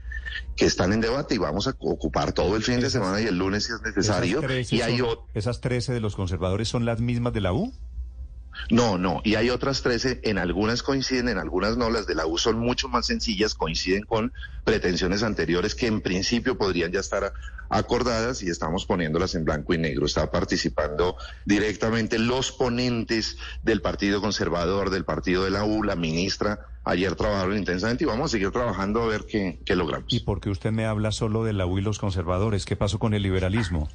que 0.55 0.63
están 0.63 0.93
en 0.93 1.01
debate 1.01 1.35
y 1.35 1.39
vamos 1.39 1.67
a 1.67 1.71
ocupar 1.77 2.31
todo 2.31 2.55
el 2.55 2.63
fin 2.63 2.79
de 2.79 2.89
semana 2.89 3.19
y 3.19 3.25
el 3.25 3.37
lunes 3.37 3.65
si 3.65 3.73
es 3.73 3.81
necesario. 3.81 4.41
y 4.69 4.79
hay 4.79 5.01
¿Esas 5.33 5.59
13 5.59 5.91
de 5.91 5.99
los 5.99 6.15
conservadores 6.15 6.69
son 6.69 6.85
las 6.85 7.01
mismas 7.01 7.33
de 7.33 7.41
la 7.41 7.51
U? 7.51 7.73
No, 8.69 8.97
no, 8.97 9.21
y 9.23 9.35
hay 9.35 9.49
otras 9.49 9.81
13, 9.81 10.21
en 10.23 10.37
algunas 10.37 10.83
coinciden, 10.83 11.29
en 11.29 11.37
algunas 11.37 11.77
no, 11.77 11.89
las 11.89 12.07
de 12.07 12.15
la 12.15 12.25
U 12.25 12.37
son 12.37 12.59
mucho 12.59 12.87
más 12.87 13.05
sencillas, 13.05 13.53
coinciden 13.53 14.03
con 14.03 14.33
pretensiones 14.63 15.23
anteriores 15.23 15.75
que 15.75 15.87
en 15.87 16.01
principio 16.01 16.57
podrían 16.57 16.91
ya 16.91 16.99
estar 16.99 17.33
acordadas 17.69 18.43
y 18.43 18.49
estamos 18.49 18.85
poniéndolas 18.85 19.35
en 19.35 19.45
blanco 19.45 19.73
y 19.73 19.77
negro. 19.77 20.05
Está 20.05 20.31
participando 20.31 21.17
directamente 21.45 22.19
los 22.19 22.51
ponentes 22.51 23.37
del 23.63 23.81
Partido 23.81 24.21
Conservador, 24.21 24.89
del 24.89 25.05
Partido 25.05 25.43
de 25.43 25.51
la 25.51 25.63
U, 25.63 25.83
la 25.83 25.95
ministra. 25.95 26.67
Ayer 26.83 27.15
trabajaron 27.15 27.57
intensamente 27.57 28.03
y 28.03 28.07
vamos 28.07 28.25
a 28.25 28.33
seguir 28.33 28.51
trabajando 28.51 29.01
a 29.01 29.07
ver 29.07 29.25
qué, 29.27 29.59
qué 29.65 29.75
logramos. 29.75 30.13
¿Y 30.13 30.19
por 30.19 30.39
qué 30.39 30.49
usted 30.49 30.71
me 30.71 30.85
habla 30.85 31.11
solo 31.11 31.43
de 31.43 31.53
la 31.53 31.65
U 31.65 31.79
y 31.79 31.81
los 31.81 31.99
conservadores? 31.99 32.65
¿Qué 32.65 32.75
pasó 32.75 32.99
con 32.99 33.13
el 33.13 33.23
liberalismo? 33.23 33.89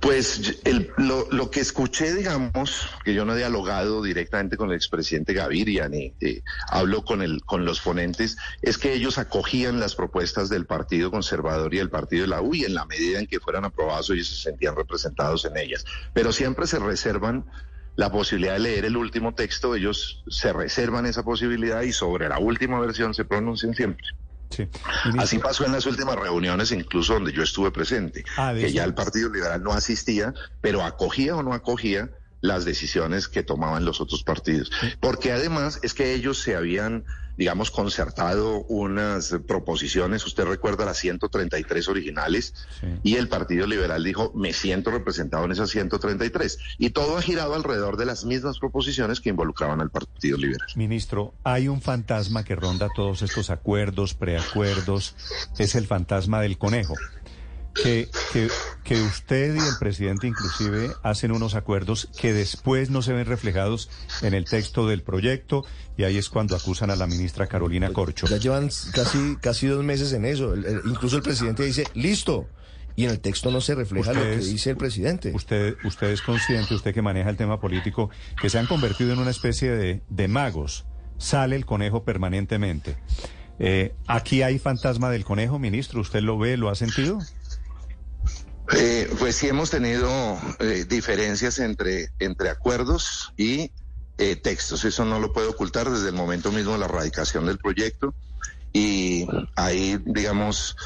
Pues 0.00 0.60
lo, 0.96 1.50
que 1.50 1.60
escuché, 1.60 2.14
digamos, 2.14 2.88
que 3.04 3.14
yo 3.14 3.24
no 3.24 3.34
he 3.34 3.38
dialogado 3.38 4.02
directamente 4.02 4.56
con 4.56 4.70
el 4.70 4.76
expresidente 4.76 5.32
Gaviria 5.32 5.88
ni 5.88 6.14
eh, 6.20 6.42
hablo 6.68 7.04
con, 7.04 7.22
el, 7.22 7.42
con 7.44 7.64
los 7.64 7.80
ponentes, 7.80 8.36
es 8.60 8.78
que 8.78 8.92
ellos 8.92 9.18
acogían 9.18 9.80
las 9.80 9.94
propuestas 9.94 10.48
del 10.48 10.66
Partido 10.66 11.10
Conservador 11.10 11.72
y 11.74 11.78
el 11.78 11.90
Partido 11.90 12.22
de 12.22 12.28
la 12.28 12.42
U 12.42 12.54
y 12.54 12.64
en 12.64 12.74
la 12.74 12.84
medida 12.84 13.18
en 13.18 13.26
que 13.26 13.40
fueran 13.40 13.64
aprobados 13.64 14.10
ellos 14.10 14.28
se 14.28 14.36
sentían 14.36 14.76
representados 14.76 15.44
en 15.44 15.56
ellas. 15.56 15.84
Pero 16.12 16.32
siempre 16.32 16.66
se 16.66 16.78
reservan 16.78 17.46
la 17.96 18.10
posibilidad 18.10 18.54
de 18.54 18.60
leer 18.60 18.84
el 18.84 18.96
último 18.96 19.34
texto, 19.34 19.74
ellos 19.74 20.24
se 20.28 20.52
reservan 20.52 21.06
esa 21.06 21.22
posibilidad 21.22 21.82
y 21.82 21.92
sobre 21.92 22.28
la 22.28 22.38
última 22.38 22.80
versión 22.80 23.14
se 23.14 23.24
pronuncian 23.24 23.74
siempre. 23.74 24.06
Así 25.18 25.38
pasó 25.38 25.64
en 25.64 25.72
las 25.72 25.86
últimas 25.86 26.16
reuniones, 26.16 26.72
incluso 26.72 27.14
donde 27.14 27.32
yo 27.32 27.42
estuve 27.42 27.70
presente, 27.70 28.24
ah, 28.36 28.52
que 28.54 28.72
ya 28.72 28.84
el 28.84 28.94
Partido 28.94 29.30
Liberal 29.30 29.62
no 29.62 29.72
asistía, 29.72 30.34
pero 30.60 30.82
acogía 30.82 31.36
o 31.36 31.42
no 31.42 31.52
acogía 31.52 32.10
las 32.44 32.66
decisiones 32.66 33.26
que 33.26 33.42
tomaban 33.42 33.86
los 33.86 34.02
otros 34.02 34.22
partidos. 34.22 34.70
Porque 35.00 35.32
además 35.32 35.80
es 35.82 35.94
que 35.94 36.12
ellos 36.12 36.38
se 36.38 36.54
habían 36.54 37.04
digamos, 37.36 37.72
concertado 37.72 38.62
unas 38.68 39.34
proposiciones, 39.48 40.24
usted 40.24 40.44
recuerda 40.44 40.84
las 40.84 40.98
133 40.98 41.88
originales, 41.88 42.54
y 43.02 43.16
el 43.16 43.26
Partido 43.26 43.66
Liberal 43.66 44.04
dijo, 44.04 44.30
me 44.36 44.52
siento 44.52 44.92
representado 44.92 45.44
en 45.44 45.50
esas 45.50 45.70
133. 45.70 46.58
Y 46.78 46.90
todo 46.90 47.18
ha 47.18 47.22
girado 47.22 47.54
alrededor 47.54 47.96
de 47.96 48.04
las 48.04 48.24
mismas 48.24 48.60
proposiciones 48.60 49.20
que 49.20 49.30
involucraban 49.30 49.80
al 49.80 49.90
Partido 49.90 50.38
Liberal. 50.38 50.68
Ministro, 50.76 51.34
hay 51.42 51.66
un 51.66 51.82
fantasma 51.82 52.44
que 52.44 52.54
ronda 52.54 52.88
todos 52.94 53.22
estos 53.22 53.50
acuerdos, 53.50 54.14
preacuerdos, 54.14 55.16
es 55.58 55.74
el 55.74 55.88
fantasma 55.88 56.40
del 56.40 56.56
conejo 56.56 56.94
que, 57.74 58.08
que, 58.84 59.02
usted 59.02 59.54
y 59.54 59.58
el 59.58 59.78
presidente 59.78 60.26
inclusive 60.26 60.90
hacen 61.02 61.32
unos 61.32 61.54
acuerdos 61.54 62.08
que 62.18 62.32
después 62.32 62.90
no 62.90 63.02
se 63.02 63.12
ven 63.12 63.26
reflejados 63.26 63.90
en 64.22 64.34
el 64.34 64.44
texto 64.44 64.86
del 64.86 65.02
proyecto 65.02 65.64
y 65.96 66.04
ahí 66.04 66.16
es 66.16 66.28
cuando 66.28 66.56
acusan 66.56 66.90
a 66.90 66.96
la 66.96 67.06
ministra 67.06 67.46
Carolina 67.46 67.92
Corcho. 67.92 68.26
Ya 68.26 68.36
llevan 68.36 68.70
casi, 68.92 69.36
casi 69.40 69.66
dos 69.66 69.84
meses 69.84 70.12
en 70.12 70.24
eso. 70.24 70.54
incluso 70.84 71.16
el 71.16 71.22
presidente 71.22 71.64
dice, 71.64 71.84
listo. 71.94 72.48
Y 72.96 73.06
en 73.06 73.10
el 73.10 73.18
texto 73.18 73.50
no 73.50 73.60
se 73.60 73.74
refleja 73.74 74.12
lo 74.12 74.22
que 74.22 74.36
dice 74.36 74.70
el 74.70 74.76
presidente. 74.76 75.32
Usted, 75.34 75.74
usted 75.82 76.10
es 76.10 76.22
consciente, 76.22 76.76
usted 76.76 76.94
que 76.94 77.02
maneja 77.02 77.28
el 77.28 77.36
tema 77.36 77.60
político, 77.60 78.08
que 78.40 78.48
se 78.48 78.58
han 78.58 78.66
convertido 78.66 79.12
en 79.12 79.18
una 79.18 79.32
especie 79.32 79.72
de, 79.72 80.00
de 80.08 80.28
magos. 80.28 80.86
Sale 81.18 81.56
el 81.56 81.66
conejo 81.66 82.04
permanentemente. 82.04 82.96
Eh, 83.58 83.94
¿Aquí 84.06 84.42
hay 84.42 84.58
fantasma 84.58 85.10
del 85.10 85.24
conejo, 85.24 85.58
ministro? 85.58 86.00
¿Usted 86.00 86.20
lo 86.20 86.38
ve, 86.38 86.56
lo 86.56 86.70
ha 86.70 86.74
sentido? 86.74 87.18
Eh, 88.76 89.08
pues 89.18 89.36
sí 89.36 89.48
hemos 89.48 89.70
tenido 89.70 90.10
eh, 90.58 90.84
diferencias 90.88 91.58
entre, 91.60 92.08
entre 92.18 92.50
acuerdos 92.50 93.32
y 93.36 93.70
eh, 94.18 94.36
textos. 94.36 94.84
Eso 94.84 95.04
no 95.04 95.20
lo 95.20 95.32
puedo 95.32 95.50
ocultar 95.50 95.88
desde 95.90 96.08
el 96.08 96.14
momento 96.14 96.50
mismo 96.50 96.72
de 96.72 96.78
la 96.78 96.88
radicación 96.88 97.46
del 97.46 97.58
proyecto. 97.58 98.14
Y 98.72 99.28
ahí, 99.54 100.00
digamos, 100.04 100.76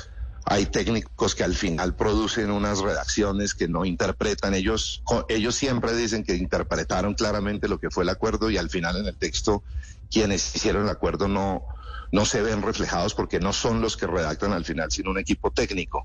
hay 0.45 0.66
técnicos 0.66 1.35
que 1.35 1.45
al 1.45 1.54
final 1.54 1.95
producen 1.95 2.50
unas 2.50 2.80
redacciones 2.80 3.54
que 3.54 3.68
no 3.68 3.87
interpretan. 3.87 4.52
Ellos, 4.52 5.02
ellos 5.28 5.54
siempre 5.54 5.95
dicen 5.95 6.25
que 6.25 6.37
interpretaron 6.37 7.14
claramente 7.14 7.68
lo 7.68 7.78
que 7.78 7.90
fue 7.90 8.04
el 8.04 8.11
acuerdo 8.11 8.50
y 8.50 8.59
al 8.59 8.68
final 8.68 8.99
en 8.99 9.07
el 9.07 9.16
texto 9.16 9.62
quienes 10.11 10.54
hicieron 10.54 10.85
el 10.85 10.88
acuerdo 10.90 11.28
no, 11.28 11.64
no 12.12 12.25
se 12.25 12.43
ven 12.43 12.62
reflejados 12.62 13.15
porque 13.15 13.41
no 13.41 13.53
son 13.53 13.81
los 13.81 13.97
que 13.97 14.07
redactan 14.07 14.53
al 14.53 14.65
final, 14.65 14.91
sino 14.91 15.11
un 15.11 15.19
equipo 15.19 15.50
técnico. 15.50 16.05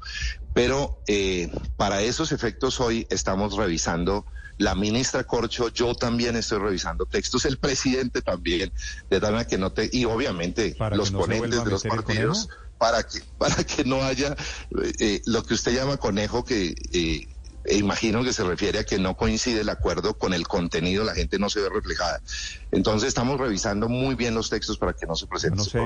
Pero 0.54 1.02
eh, 1.08 1.50
para 1.78 2.02
esos 2.02 2.32
efectos 2.32 2.80
hoy 2.80 3.08
estamos 3.10 3.56
revisando 3.56 4.26
la 4.58 4.76
ministra 4.76 5.24
Corcho, 5.24 5.70
yo 5.70 5.96
también 5.96 6.36
estoy 6.36 6.60
revisando 6.60 7.06
textos, 7.06 7.46
el 7.46 7.58
presidente 7.58 8.22
también, 8.22 8.72
de 9.10 9.20
tal 9.20 9.34
manera 9.34 9.50
que 9.50 9.58
no 9.58 9.72
te, 9.72 9.90
y 9.92 10.06
obviamente 10.06 10.76
los 10.92 11.12
ponentes 11.12 11.64
de 11.64 11.72
los 11.72 11.84
partidos, 11.84 12.50
para 12.78 13.04
que, 13.04 13.20
para 13.38 13.64
que 13.64 13.84
no 13.84 14.04
haya 14.04 14.36
eh, 15.00 15.22
lo 15.26 15.44
que 15.44 15.54
usted 15.54 15.74
llama 15.74 15.98
conejo 15.98 16.44
que 16.44 16.76
eh, 16.92 17.28
imagino 17.70 18.24
que 18.24 18.34
se 18.34 18.44
refiere 18.44 18.80
a 18.80 18.84
que 18.84 19.00
no 19.00 19.16
coincide 19.16 19.62
el 19.62 19.70
acuerdo 19.70 20.18
con 20.18 20.34
el 20.34 20.48
contenido, 20.48 21.04
la 21.04 21.14
gente 21.14 21.40
no 21.40 21.50
se 21.50 21.62
ve 21.62 21.70
reflejada. 21.70 22.22
Entonces 22.72 23.08
estamos 23.08 23.40
revisando 23.40 23.88
muy 23.88 24.16
bien 24.16 24.34
los 24.36 24.50
textos 24.50 24.78
para 24.78 24.94
que 24.94 25.06
no 25.06 25.16
se 25.16 25.28
presente 25.28 25.58
no 25.58 25.64
sé, 25.64 25.80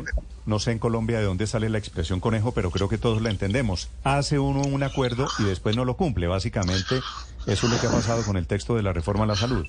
No 0.46 0.60
sé 0.60 0.72
en 0.72 0.80
Colombia 0.80 1.20
de 1.20 1.26
dónde 1.26 1.48
sale 1.48 1.70
la 1.70 1.78
expresión 1.78 2.20
conejo, 2.20 2.54
pero 2.54 2.72
creo 2.72 2.90
que 2.90 2.98
todos 2.98 3.22
la 3.22 3.30
entendemos. 3.30 3.90
Hace 4.04 4.40
uno 4.40 4.62
un 4.62 4.84
acuerdo 4.84 5.28
y 5.40 5.44
después 5.44 5.76
no 5.76 5.86
lo 5.86 5.98
cumple. 5.98 6.28
Básicamente 6.28 7.02
eso 7.46 7.68
es 7.68 7.74
lo 7.74 7.80
que 7.80 7.88
ha 7.88 7.92
pasado 7.92 8.24
con 8.24 8.38
el 8.38 8.48
texto 8.48 8.76
de 8.76 8.84
la 8.84 8.94
reforma 8.94 9.24
a 9.26 9.28
la 9.28 9.36
salud. 9.36 9.66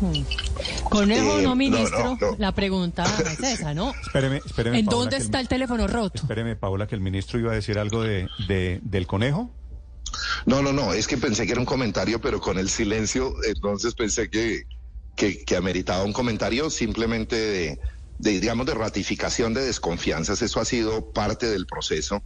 Hmm. 0.00 0.24
Conejo 0.88 1.40
no, 1.40 1.54
ministro. 1.54 2.18
La 2.38 2.52
pregunta 2.52 3.04
es 3.20 3.40
esa, 3.40 3.72
¿no? 3.72 3.92
Espéreme, 4.02 4.38
espéreme. 4.44 4.78
¿En 4.80 4.86
dónde 4.86 5.16
está 5.16 5.40
el 5.40 5.48
teléfono 5.48 5.86
roto? 5.86 6.22
Espéreme, 6.22 6.56
Paula, 6.56 6.86
que 6.86 6.94
el 6.94 7.00
ministro 7.00 7.38
iba 7.38 7.52
a 7.52 7.54
decir 7.54 7.78
algo 7.78 8.02
de, 8.02 8.28
de 8.48 8.80
del 8.82 9.06
conejo. 9.06 9.50
No, 10.46 10.62
no, 10.62 10.72
no, 10.72 10.92
es 10.92 11.06
que 11.06 11.16
pensé 11.16 11.46
que 11.46 11.52
era 11.52 11.60
un 11.60 11.66
comentario, 11.66 12.20
pero 12.20 12.40
con 12.40 12.58
el 12.58 12.68
silencio, 12.68 13.34
entonces 13.44 13.94
pensé 13.94 14.28
que, 14.30 14.64
que, 15.16 15.44
que 15.44 15.56
ameritaba 15.56 16.04
un 16.04 16.12
comentario 16.12 16.70
simplemente 16.70 17.36
de, 17.36 17.78
digamos, 18.18 18.66
de 18.66 18.74
ratificación 18.74 19.54
de 19.54 19.64
desconfianzas. 19.64 20.42
Eso 20.42 20.60
ha 20.60 20.64
sido 20.64 21.12
parte 21.12 21.48
del 21.48 21.66
proceso 21.66 22.22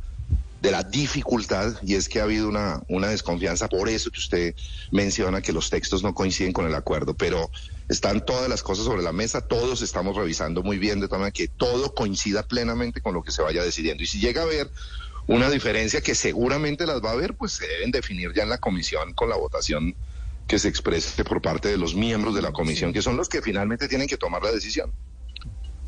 de 0.61 0.71
la 0.71 0.83
dificultad 0.83 1.75
y 1.83 1.95
es 1.95 2.09
que 2.09 2.21
ha 2.21 2.25
habido 2.25 2.49
una, 2.49 2.83
una 2.88 3.09
desconfianza, 3.09 3.69
por 3.69 3.88
eso 3.88 4.11
que 4.11 4.19
usted 4.19 4.55
menciona 4.90 5.43
que 5.43 5.52
los 5.52 5.71
textos 5.71 6.02
no 6.02 6.14
coinciden 6.14 6.52
con 6.52 6.66
el 6.66 6.75
acuerdo, 6.75 7.14
pero 7.14 7.50
están 7.88 8.25
todas 8.25 8.49
las 8.49 8.62
cosas 8.62 8.85
sobre 8.85 9.02
la 9.02 9.12
mesa, 9.12 9.43
todos 9.43 9.83
estamos 9.83 10.16
revisando 10.16 10.62
muy 10.62 10.78
bien 10.78 10.99
de 10.99 11.09
tal 11.09 11.21
manera 11.21 11.33
que 11.33 11.49
todo 11.49 11.95
coincida 11.95 12.43
plenamente 12.43 13.00
con 13.00 13.14
lo 13.14 13.23
que 13.23 13.33
se 13.33 13.43
vaya 13.43 13.62
decidiendo. 13.62 14.02
Y 14.02 14.07
si 14.07 14.19
llega 14.19 14.40
a 14.40 14.45
haber 14.45 14.71
una 15.26 15.50
diferencia 15.50 16.00
que 16.00 16.14
seguramente 16.14 16.87
las 16.87 17.02
va 17.02 17.11
a 17.11 17.12
haber, 17.12 17.35
pues 17.35 17.52
se 17.52 17.66
deben 17.66 17.90
definir 17.90 18.33
ya 18.35 18.45
en 18.45 18.50
la 18.50 18.59
comisión 18.59 19.12
con 19.14 19.28
la 19.28 19.37
votación 19.37 19.95
que 20.47 20.59
se 20.59 20.68
exprese 20.68 21.25
por 21.25 21.42
parte 21.42 21.68
de 21.68 21.76
los 21.76 21.95
miembros 21.95 22.35
de 22.35 22.42
la 22.42 22.52
comisión, 22.52 22.92
que 22.92 23.02
son 23.02 23.16
los 23.16 23.28
que 23.28 23.42
finalmente 23.42 23.88
tienen 23.88 24.06
que 24.06 24.16
tomar 24.16 24.42
la 24.42 24.52
decisión. 24.52 24.92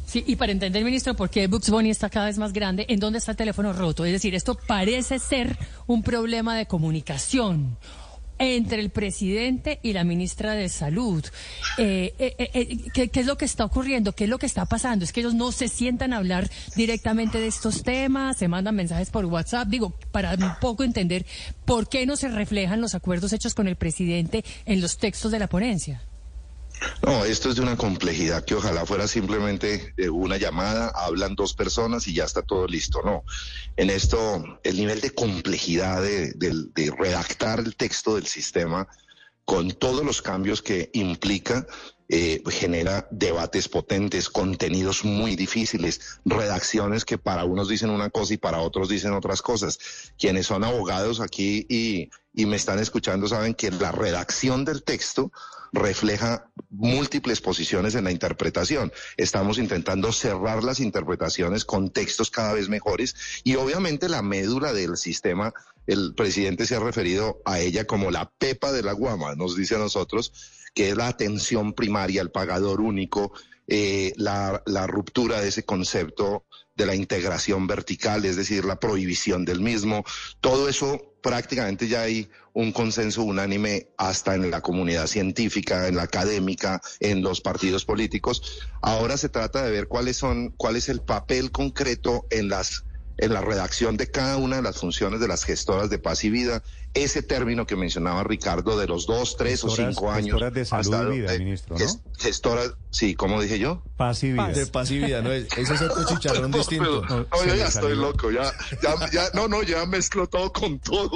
Sí, 0.04 0.24
y 0.26 0.36
para 0.36 0.52
entender, 0.52 0.82
ministro, 0.84 1.14
por 1.14 1.28
qué 1.28 1.46
Bugs 1.46 1.68
Bunny 1.68 1.90
está 1.90 2.08
cada 2.08 2.26
vez 2.26 2.38
más 2.38 2.52
grande, 2.52 2.86
¿en 2.88 2.98
dónde 2.98 3.18
está 3.18 3.32
el 3.32 3.36
teléfono 3.36 3.72
roto? 3.74 4.04
Es 4.04 4.12
decir, 4.12 4.34
esto 4.34 4.58
parece 4.66 5.18
ser 5.18 5.56
un 5.86 6.02
problema 6.02 6.56
de 6.56 6.66
comunicación 6.66 7.76
entre 8.38 8.80
el 8.80 8.90
presidente 8.90 9.80
y 9.82 9.92
la 9.92 10.04
ministra 10.04 10.52
de 10.54 10.68
Salud. 10.68 11.24
Eh, 11.76 12.14
eh, 12.18 12.34
eh, 12.38 12.78
¿qué, 12.92 13.10
es 13.12 13.26
lo 13.26 13.36
que 13.36 13.44
está 13.44 13.64
ocurriendo? 13.64 14.12
¿Qué 14.12 14.24
es 14.24 14.30
lo 14.30 14.38
que 14.38 14.46
está 14.46 14.66
pasando? 14.66 15.04
Es 15.04 15.12
que 15.12 15.20
ellos 15.20 15.34
no 15.34 15.52
se 15.52 15.68
sientan 15.68 16.12
a 16.12 16.18
hablar 16.18 16.50
directamente 16.76 17.38
de 17.38 17.46
estos 17.46 17.82
temas, 17.82 18.36
se 18.36 18.48
mandan 18.48 18.74
mensajes 18.74 19.10
por 19.10 19.24
WhatsApp, 19.24 19.68
digo, 19.68 19.90
para 20.12 20.34
un 20.34 20.54
poco 20.60 20.84
entender 20.84 21.26
por 21.64 21.88
qué 21.88 22.06
no 22.06 22.16
se 22.16 22.28
reflejan 22.28 22.80
los 22.80 22.94
acuerdos 22.94 23.32
hechos 23.32 23.54
con 23.54 23.68
el 23.68 23.76
presidente 23.76 24.44
en 24.64 24.80
los 24.80 24.98
textos 24.98 25.32
de 25.32 25.38
la 25.38 25.48
ponencia. 25.48 26.02
No, 27.02 27.24
esto 27.24 27.48
es 27.50 27.56
de 27.56 27.62
una 27.62 27.76
complejidad 27.76 28.44
que 28.44 28.54
ojalá 28.54 28.84
fuera 28.86 29.08
simplemente 29.08 29.94
una 30.10 30.36
llamada, 30.36 30.92
hablan 30.94 31.34
dos 31.34 31.54
personas 31.54 32.06
y 32.06 32.14
ya 32.14 32.24
está 32.24 32.42
todo 32.42 32.66
listo. 32.66 33.00
No, 33.04 33.24
en 33.76 33.90
esto 33.90 34.44
el 34.62 34.76
nivel 34.76 35.00
de 35.00 35.10
complejidad 35.10 36.02
de, 36.02 36.94
redactar 36.98 37.60
el 37.60 37.76
texto 37.76 38.16
del 38.16 38.26
sistema 38.26 38.88
con 39.44 39.72
todos 39.72 40.04
los 40.04 40.20
cambios 40.20 40.60
que 40.60 40.90
implica 40.92 41.66
eh, 42.08 42.42
genera 42.48 43.06
debates 43.10 43.68
potentes, 43.68 44.30
contenidos 44.30 45.04
muy 45.04 45.36
difíciles, 45.36 46.00
redacciones 46.24 47.04
que 47.04 47.18
para 47.18 47.44
unos 47.44 47.68
dicen 47.68 47.90
una 47.90 48.08
cosa 48.10 48.34
y 48.34 48.38
para 48.38 48.60
otros 48.60 48.88
dicen 48.88 49.12
otras 49.12 49.42
cosas. 49.42 49.78
Quienes 50.18 50.46
son 50.46 50.64
abogados 50.64 51.20
aquí 51.20 51.66
y, 51.68 52.10
y 52.32 52.46
me 52.46 52.56
están 52.56 52.78
escuchando 52.78 53.28
saben 53.28 53.54
que 53.54 53.70
la 53.70 53.92
redacción 53.92 54.64
del 54.64 54.82
texto 54.82 55.30
refleja 55.72 56.50
múltiples 56.70 57.40
posiciones 57.40 57.94
en 57.94 58.04
la 58.04 58.10
interpretación. 58.10 58.92
Estamos 59.16 59.58
intentando 59.58 60.12
cerrar 60.12 60.64
las 60.64 60.80
interpretaciones 60.80 61.64
con 61.64 61.90
textos 61.90 62.30
cada 62.30 62.54
vez 62.54 62.68
mejores 62.68 63.14
y 63.44 63.56
obviamente 63.56 64.08
la 64.08 64.22
médula 64.22 64.72
del 64.72 64.96
sistema, 64.96 65.52
el 65.86 66.14
presidente 66.14 66.66
se 66.66 66.76
ha 66.76 66.80
referido 66.80 67.40
a 67.44 67.60
ella 67.60 67.86
como 67.86 68.10
la 68.10 68.30
pepa 68.30 68.72
de 68.72 68.82
la 68.82 68.92
guama, 68.92 69.34
nos 69.34 69.56
dice 69.56 69.74
a 69.74 69.78
nosotros, 69.78 70.32
que 70.74 70.90
es 70.90 70.96
la 70.96 71.08
atención 71.08 71.72
primaria, 71.72 72.22
el 72.22 72.30
pagador 72.30 72.80
único, 72.80 73.32
eh, 73.66 74.12
la, 74.16 74.62
la 74.66 74.86
ruptura 74.86 75.40
de 75.40 75.48
ese 75.48 75.64
concepto 75.64 76.44
de 76.74 76.86
la 76.86 76.94
integración 76.94 77.66
vertical, 77.66 78.24
es 78.24 78.36
decir, 78.36 78.64
la 78.64 78.78
prohibición 78.78 79.44
del 79.44 79.60
mismo. 79.60 80.04
Todo 80.40 80.68
eso 80.68 81.08
prácticamente 81.20 81.88
ya 81.88 82.02
hay 82.02 82.30
un 82.54 82.72
consenso 82.72 83.24
unánime 83.24 83.88
hasta 83.98 84.34
en 84.34 84.50
la 84.50 84.60
comunidad 84.60 85.08
científica, 85.08 85.88
en 85.88 85.96
la 85.96 86.04
académica, 86.04 86.80
en 87.00 87.22
los 87.22 87.40
partidos 87.40 87.84
políticos. 87.84 88.60
Ahora 88.80 89.16
se 89.16 89.28
trata 89.28 89.64
de 89.64 89.72
ver 89.72 89.88
cuáles 89.88 90.16
son, 90.16 90.50
cuál 90.56 90.76
es 90.76 90.88
el 90.88 91.00
papel 91.00 91.50
concreto 91.50 92.26
en 92.30 92.48
las 92.48 92.84
en 93.20 93.32
la 93.32 93.40
redacción 93.40 93.96
de 93.96 94.08
cada 94.08 94.36
una 94.36 94.56
de 94.56 94.62
las 94.62 94.78
funciones 94.78 95.18
de 95.18 95.26
las 95.26 95.42
gestoras 95.42 95.90
de 95.90 95.98
paz 95.98 96.22
y 96.22 96.30
vida, 96.30 96.62
ese 97.04 97.22
término 97.22 97.66
que 97.66 97.76
mencionaba 97.76 98.24
Ricardo 98.24 98.78
de 98.78 98.86
los 98.86 99.06
dos, 99.06 99.36
tres 99.36 99.64
o 99.64 99.70
cinco 99.70 100.10
años. 100.10 100.32
Gestoras 100.32 100.54
de 100.54 100.64
salud 100.64 101.12
y 101.12 101.20
vida, 101.20 101.38
ministro, 101.38 101.76
¿no? 101.78 101.84
Gestoras, 102.18 102.74
sí, 102.90 103.14
¿cómo 103.14 103.40
dije 103.40 103.58
yo? 103.58 103.82
Paz 103.96 104.22
y 104.24 104.32
vida. 104.32 104.48
De 104.48 104.66
paz 104.66 104.90
y 104.90 104.98
vida, 104.98 105.22
no, 105.22 105.32
ese 105.32 105.60
es 105.60 105.82
otro 105.82 106.04
chicharrón 106.08 106.50
distinto. 106.50 107.04
no, 107.04 107.26
yo 107.46 107.54
ya 107.54 107.66
estoy 107.66 107.96
loco, 107.96 108.30
ya, 108.30 108.52
ya, 108.82 109.10
ya, 109.10 109.24
no, 109.34 109.48
no, 109.48 109.62
ya 109.62 109.84
mezclo 109.86 110.26
todo 110.26 110.52
con 110.52 110.78
todo. 110.78 111.10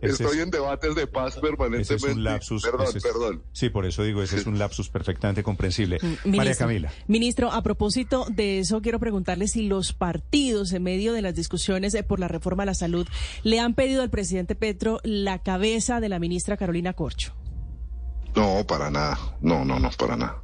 estoy 0.00 0.40
en 0.40 0.50
debates 0.50 0.94
de 0.94 1.06
paz 1.06 1.36
permanentemente. 1.36 1.94
es 1.94 2.14
un 2.14 2.24
lapsus. 2.24 2.62
Perdón, 2.62 2.86
perdón. 3.02 3.42
Sí, 3.52 3.68
por 3.68 3.86
eso 3.86 4.02
digo, 4.02 4.22
ese 4.22 4.36
es 4.36 4.46
un 4.46 4.58
lapsus 4.58 4.88
perfectamente 4.88 5.42
comprensible. 5.42 5.98
Mm, 6.24 6.36
María 6.36 6.54
Camila. 6.54 6.92
Ministro, 7.08 7.50
a 7.52 7.62
propósito 7.62 8.26
de 8.30 8.60
eso, 8.60 8.82
quiero 8.82 8.98
preguntarle 8.98 9.48
si 9.48 9.62
los 9.62 9.92
partidos, 9.92 10.72
en 10.72 10.82
medio 10.82 11.12
de 11.12 11.22
las 11.22 11.34
discusiones 11.34 11.96
por 12.06 12.20
la 12.20 12.28
reforma 12.28 12.64
a 12.64 12.66
la 12.66 12.74
salud, 12.74 13.06
le 13.42 13.60
han 13.60 13.74
pedido 13.74 14.02
al 14.02 14.10
presidente 14.10 14.54
Petro 14.54 15.00
la 15.02 15.23
cabeza 15.38 16.00
de 16.00 16.08
la 16.08 16.18
ministra 16.18 16.56
Carolina 16.56 16.92
Corcho. 16.92 17.34
No, 18.34 18.66
para 18.66 18.90
nada. 18.90 19.18
No, 19.40 19.64
no, 19.64 19.78
no, 19.78 19.90
para 19.90 20.16
nada. 20.16 20.42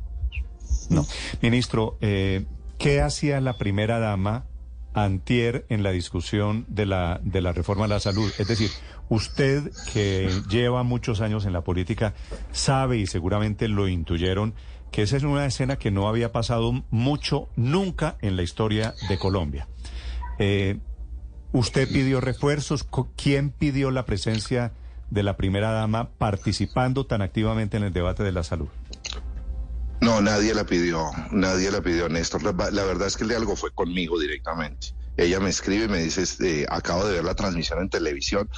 No. 0.89 1.07
Ministro, 1.43 1.97
eh, 2.01 2.47
¿qué 2.79 3.01
hacía 3.01 3.41
la 3.41 3.55
primera 3.55 3.99
dama 3.99 4.47
antier 4.93 5.67
en 5.69 5.83
la 5.83 5.91
discusión 5.91 6.65
de 6.69 6.87
la, 6.87 7.21
de 7.23 7.41
la 7.41 7.53
reforma 7.53 7.85
a 7.85 7.89
la 7.89 8.01
salud? 8.01 8.31
Es 8.39 8.49
decir, 8.49 8.71
usted 9.09 9.71
que 9.93 10.31
lleva 10.49 10.83
muchos 10.83 11.21
años 11.21 11.47
en 11.47 11.53
la 11.53 11.63
política 11.63 12.15
sabe 12.53 12.99
y 12.99 13.07
seguramente 13.07 13.69
lo 13.69 13.89
intuyeron 13.89 14.55
que 14.91 15.03
esa 15.03 15.17
es 15.17 15.23
una 15.23 15.47
escena 15.47 15.77
que 15.77 15.91
no 15.91 16.09
había 16.09 16.33
pasado 16.33 16.85
mucho 16.91 17.49
nunca 17.57 18.17
en 18.21 18.37
la 18.37 18.43
historia 18.43 18.95
de 19.09 19.19
Colombia. 19.19 19.69
Eh, 20.39 20.79
¿Usted 21.53 21.89
pidió 21.89 22.21
refuerzos? 22.21 22.87
¿Quién 23.17 23.51
pidió 23.51 23.91
la 23.91 24.05
presencia 24.05 24.73
de 25.11 25.25
la 25.25 25.37
primera 25.37 25.73
dama 25.73 26.11
participando 26.11 27.07
tan 27.07 27.23
activamente 27.23 27.77
en 27.77 27.83
el 27.83 27.93
debate 27.93 28.23
de 28.23 28.31
la 28.31 28.45
salud? 28.45 28.69
No, 30.01 30.21
nadie 30.21 30.55
la 30.55 30.65
pidió, 30.65 31.11
nadie 31.33 31.71
la 31.71 31.83
pidió, 31.83 32.09
Néstor. 32.09 32.43
La, 32.43 32.85
verdad 32.85 33.09
es 33.09 33.17
que 33.17 33.25
el 33.25 33.31
diálogo 33.31 33.57
fue 33.57 33.73
conmigo 33.73 34.19
directamente. 34.19 34.95
Ella 35.17 35.41
me 35.41 35.51
escribe 35.51 35.85
y 35.85 35.89
me 35.89 35.99
dice, 35.99 36.23
este, 36.23 36.67
acabo 36.71 37.05
de 37.05 37.15
ver 37.15 37.25
la 37.25 37.35
transmisión 37.35 37.81
en 37.81 37.91
televisión. 37.91 38.49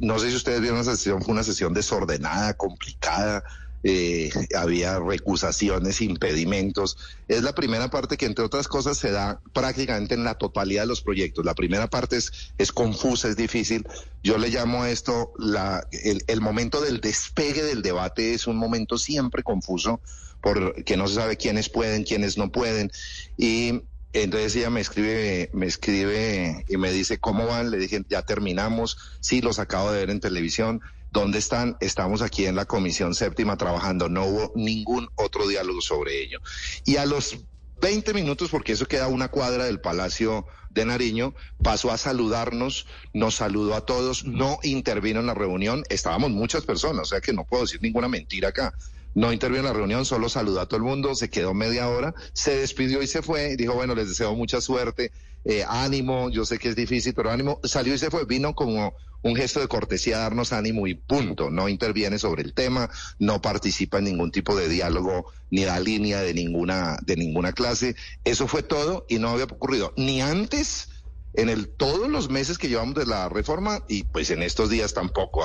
No 0.00 0.18
sé 0.18 0.30
si 0.30 0.36
ustedes 0.36 0.60
vieron 0.60 0.78
esa 0.78 0.96
sesión, 0.96 1.20
fue 1.22 1.32
una 1.32 1.42
sesión 1.42 1.74
desordenada, 1.74 2.54
complicada 2.54 3.42
eh, 3.84 4.30
había 4.56 4.98
recusaciones, 4.98 6.00
impedimentos. 6.00 6.96
Es 7.28 7.42
la 7.42 7.54
primera 7.54 7.90
parte 7.90 8.16
que, 8.16 8.26
entre 8.26 8.44
otras 8.44 8.68
cosas, 8.68 8.98
se 8.98 9.10
da 9.10 9.40
prácticamente 9.52 10.14
en 10.14 10.24
la 10.24 10.34
totalidad 10.34 10.82
de 10.82 10.88
los 10.88 11.02
proyectos. 11.02 11.44
La 11.44 11.54
primera 11.54 11.88
parte 11.88 12.16
es, 12.16 12.52
es 12.58 12.72
confusa, 12.72 13.28
es 13.28 13.36
difícil. 13.36 13.86
Yo 14.22 14.38
le 14.38 14.48
llamo 14.48 14.84
esto 14.84 15.32
la, 15.38 15.86
el, 15.92 16.24
el 16.26 16.40
momento 16.40 16.80
del 16.80 17.00
despegue 17.00 17.62
del 17.62 17.82
debate, 17.82 18.34
es 18.34 18.46
un 18.46 18.56
momento 18.56 18.98
siempre 18.98 19.42
confuso, 19.42 20.00
porque 20.40 20.96
no 20.96 21.06
se 21.08 21.14
sabe 21.14 21.36
quiénes 21.36 21.68
pueden, 21.68 22.04
quiénes 22.04 22.36
no 22.38 22.50
pueden. 22.50 22.90
Y 23.36 23.82
entonces 24.12 24.56
ella 24.56 24.70
me 24.70 24.80
escribe, 24.80 25.50
me 25.52 25.66
escribe 25.66 26.64
y 26.68 26.76
me 26.76 26.92
dice, 26.92 27.18
¿cómo 27.18 27.46
van? 27.46 27.70
Le 27.70 27.78
dije, 27.78 28.02
ya 28.08 28.22
terminamos, 28.22 28.96
sí, 29.20 29.40
los 29.40 29.58
acabo 29.58 29.92
de 29.92 30.00
ver 30.00 30.10
en 30.10 30.20
televisión 30.20 30.80
¿Dónde 31.10 31.38
están? 31.38 31.76
Estamos 31.80 32.22
aquí 32.22 32.46
en 32.46 32.54
la 32.56 32.66
Comisión 32.66 33.14
Séptima 33.14 33.56
trabajando. 33.56 34.08
No 34.08 34.26
hubo 34.26 34.52
ningún 34.54 35.08
otro 35.14 35.48
diálogo 35.48 35.80
sobre 35.80 36.22
ello. 36.22 36.40
Y 36.84 36.96
a 36.96 37.06
los 37.06 37.38
20 37.80 38.12
minutos, 38.12 38.50
porque 38.50 38.72
eso 38.72 38.86
queda 38.86 39.08
una 39.08 39.28
cuadra 39.28 39.64
del 39.64 39.80
Palacio 39.80 40.46
de 40.70 40.84
Nariño, 40.84 41.34
pasó 41.62 41.90
a 41.90 41.98
saludarnos, 41.98 42.86
nos 43.12 43.36
saludó 43.36 43.74
a 43.74 43.86
todos, 43.86 44.24
no 44.24 44.58
intervino 44.62 45.20
en 45.20 45.26
la 45.26 45.34
reunión, 45.34 45.84
estábamos 45.88 46.30
muchas 46.30 46.64
personas, 46.64 47.02
o 47.02 47.04
sea 47.06 47.20
que 47.20 47.32
no 47.32 47.44
puedo 47.44 47.62
decir 47.62 47.80
ninguna 47.82 48.08
mentira 48.08 48.48
acá. 48.48 48.74
No 49.14 49.32
intervino 49.32 49.60
en 49.60 49.66
la 49.66 49.72
reunión, 49.72 50.04
solo 50.04 50.28
saludó 50.28 50.60
a 50.60 50.66
todo 50.66 50.76
el 50.76 50.84
mundo, 50.84 51.14
se 51.14 51.30
quedó 51.30 51.54
media 51.54 51.88
hora, 51.88 52.14
se 52.32 52.56
despidió 52.56 53.02
y 53.02 53.06
se 53.06 53.22
fue. 53.22 53.56
Dijo, 53.56 53.74
bueno, 53.74 53.94
les 53.94 54.08
deseo 54.08 54.34
mucha 54.34 54.60
suerte, 54.60 55.12
eh, 55.44 55.64
ánimo, 55.66 56.30
yo 56.30 56.44
sé 56.44 56.58
que 56.58 56.68
es 56.68 56.76
difícil, 56.76 57.14
pero 57.14 57.30
ánimo. 57.30 57.60
Salió 57.64 57.94
y 57.94 57.98
se 57.98 58.10
fue, 58.10 58.24
vino 58.24 58.54
como 58.54 58.94
un 59.22 59.34
gesto 59.34 59.60
de 59.60 59.68
cortesía, 59.68 60.18
darnos 60.18 60.52
ánimo 60.52 60.86
y 60.86 60.94
punto. 60.94 61.50
No 61.50 61.68
interviene 61.68 62.18
sobre 62.18 62.42
el 62.42 62.54
tema, 62.54 62.90
no 63.18 63.40
participa 63.40 63.98
en 63.98 64.04
ningún 64.04 64.30
tipo 64.30 64.56
de 64.56 64.68
diálogo 64.68 65.32
ni 65.50 65.64
da 65.64 65.80
línea 65.80 66.20
de 66.20 66.34
ninguna, 66.34 66.98
de 67.02 67.16
ninguna 67.16 67.52
clase. 67.52 67.96
Eso 68.24 68.46
fue 68.46 68.62
todo 68.62 69.06
y 69.08 69.18
no 69.18 69.30
había 69.30 69.44
ocurrido 69.44 69.92
ni 69.96 70.20
antes 70.20 70.88
en 71.38 71.48
el 71.48 71.68
todos 71.68 72.10
los 72.10 72.30
meses 72.30 72.58
que 72.58 72.68
llevamos 72.68 72.96
de 72.96 73.06
la 73.06 73.28
reforma 73.28 73.84
y 73.88 74.02
pues 74.02 74.30
en 74.30 74.42
estos 74.42 74.70
días 74.70 74.92
tampoco 74.92 75.44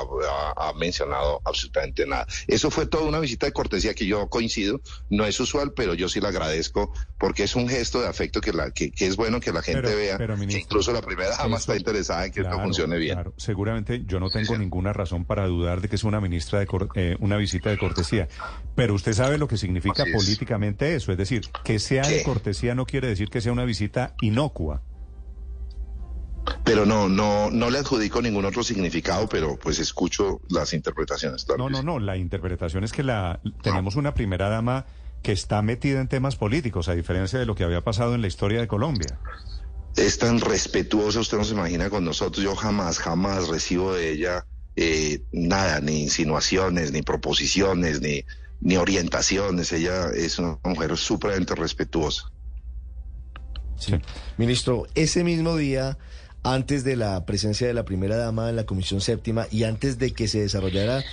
ha, 0.58 0.74
mencionado 0.74 1.40
absolutamente 1.46 2.08
nada. 2.08 2.26
Eso 2.48 2.72
fue 2.72 2.88
toda 2.88 3.04
una 3.04 3.20
visita 3.20 3.46
de 3.46 3.54
cortesía 3.54 3.94
que 3.94 4.08
yo 4.08 4.28
coincido, 4.28 4.82
no 5.12 5.24
es 5.26 5.40
usual, 5.40 5.74
pero 5.74 5.94
yo 5.94 6.10
sí 6.10 6.20
la 6.20 6.30
agradezco 6.30 6.92
porque 7.20 7.44
es 7.44 7.56
un 7.56 7.70
gesto 7.70 8.02
de 8.02 8.08
afecto 8.08 8.42
que, 8.42 8.54
la, 8.54 8.72
que, 8.72 8.92
es 8.98 9.16
bueno 9.16 9.40
que 9.40 9.54
la 9.54 9.62
gente 9.62 9.94
vea, 9.94 10.18
incluso 10.50 10.92
la 10.92 11.04
primera 11.04 11.38
dama 11.38 11.58
está 11.58 11.78
interesada 11.78 12.26
en 12.26 12.32
que 12.32 12.42
esto 12.42 12.60
funcione 12.60 12.98
bien. 12.98 13.14
Claro, 13.14 13.34
seguramente 13.38 14.04
yo 14.08 14.20
no 14.20 14.32
tengo 14.32 14.58
ninguna 14.58 14.94
razón 14.94 15.26
para 15.26 15.46
dudar 15.46 15.80
de 15.82 15.90
que 15.90 15.96
es 15.96 16.04
una 16.04 16.20
ministra 16.20 16.60
de 16.60 16.68
eh, 16.96 17.18
una 17.20 17.38
visita 17.38 17.70
de 17.70 17.78
cortesía, 17.78 18.28
pero 18.76 18.96
usted 18.96 19.14
sabe 19.14 19.38
lo 19.38 19.48
que 19.48 19.58
significa 19.58 20.06
políticamente 20.12 20.96
eso, 20.96 21.12
es 21.12 21.20
decir, 21.20 21.44
que 21.64 21.78
sea 21.78 22.02
de 22.08 22.24
cortesía 22.24 22.74
no 22.74 22.88
quiere 22.88 23.08
decir 23.10 23.30
que 23.30 23.42
sea 23.42 23.52
una 23.52 23.66
visita 23.66 24.16
inocua 24.22 24.82
pero 26.64 26.86
no, 26.86 27.10
no, 27.10 27.50
no 27.52 27.70
le 27.70 27.80
adjudico 27.80 28.22
ningún 28.22 28.46
otro 28.46 28.64
significado, 28.64 29.28
pero 29.28 29.58
pues 29.58 29.80
escucho 29.80 30.42
las 30.50 30.74
interpretaciones. 30.74 31.46
no, 31.58 31.70
no, 31.70 31.84
no, 31.84 32.00
la 32.00 32.18
interpretación 32.18 32.84
es 32.84 32.92
que 32.92 33.04
la 33.04 33.40
tenemos 33.62 33.96
una 33.96 34.14
primera 34.14 34.50
dama 34.50 34.86
que 35.22 35.32
está 35.32 35.62
metida 35.62 36.02
en 36.02 36.08
temas 36.08 36.36
políticos, 36.36 36.90
a 36.90 36.96
diferencia 36.96 37.40
de 37.40 37.46
lo 37.46 37.56
que 37.56 37.64
había 37.64 37.82
pasado 37.82 38.14
en 38.14 38.22
la 38.22 38.28
historia 38.28 38.60
de 38.60 38.68
Colombia. 38.68 39.20
Es 39.96 40.18
tan 40.18 40.40
respetuosa, 40.40 41.20
usted 41.20 41.38
no 41.38 41.44
se 41.46 41.54
imagina 41.54 41.90
con 41.90 42.04
nosotros, 42.04 42.44
yo 42.44 42.56
jamás, 42.56 43.00
jamás 43.00 43.48
recibo 43.48 43.94
de 43.94 44.12
ella 44.12 44.46
eh, 44.76 45.22
nada, 45.32 45.80
ni 45.80 46.04
insinuaciones, 46.04 46.92
ni 46.92 47.04
proposiciones, 47.04 48.02
ni, 48.02 48.26
ni 48.60 48.76
orientaciones, 48.76 49.72
ella 49.72 50.10
es 50.10 50.40
una 50.40 50.58
mujer 50.64 50.98
supremamente 50.98 51.56
respetuosa. 51.56 52.32
Sí. 53.78 53.94
Ministro, 54.38 54.88
ese 54.96 55.24
mismo 55.24 55.56
día 55.56 55.98
antes 56.44 56.84
de 56.84 56.96
la 56.96 57.26
presencia 57.26 57.66
de 57.68 57.74
la 57.74 57.86
primera 57.86 58.18
dama 58.18 58.50
en 58.50 58.56
la 58.56 58.66
Comisión 58.66 59.02
Séptima 59.02 59.48
y 59.50 59.64
antes 59.64 59.98
de 59.98 60.12
que 60.12 60.28
se 60.28 60.42
desarrollara 60.42 61.04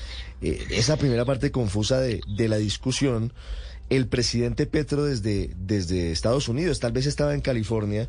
eh, 0.43 0.67
esa 0.71 0.97
primera 0.97 1.25
parte 1.25 1.51
confusa 1.51 2.01
de, 2.01 2.21
de 2.37 2.49
la 2.49 2.59
discusión, 2.59 3.33
el 3.89 4.07
presidente 4.07 4.67
Petro 4.67 5.05
desde, 5.05 5.51
desde 5.57 6.13
Estados 6.13 6.49
Unidos, 6.49 6.81
tal 6.81 6.93
vez 6.93 7.07
estaba 7.07 7.35
en 7.35 7.41
California, 7.41 8.09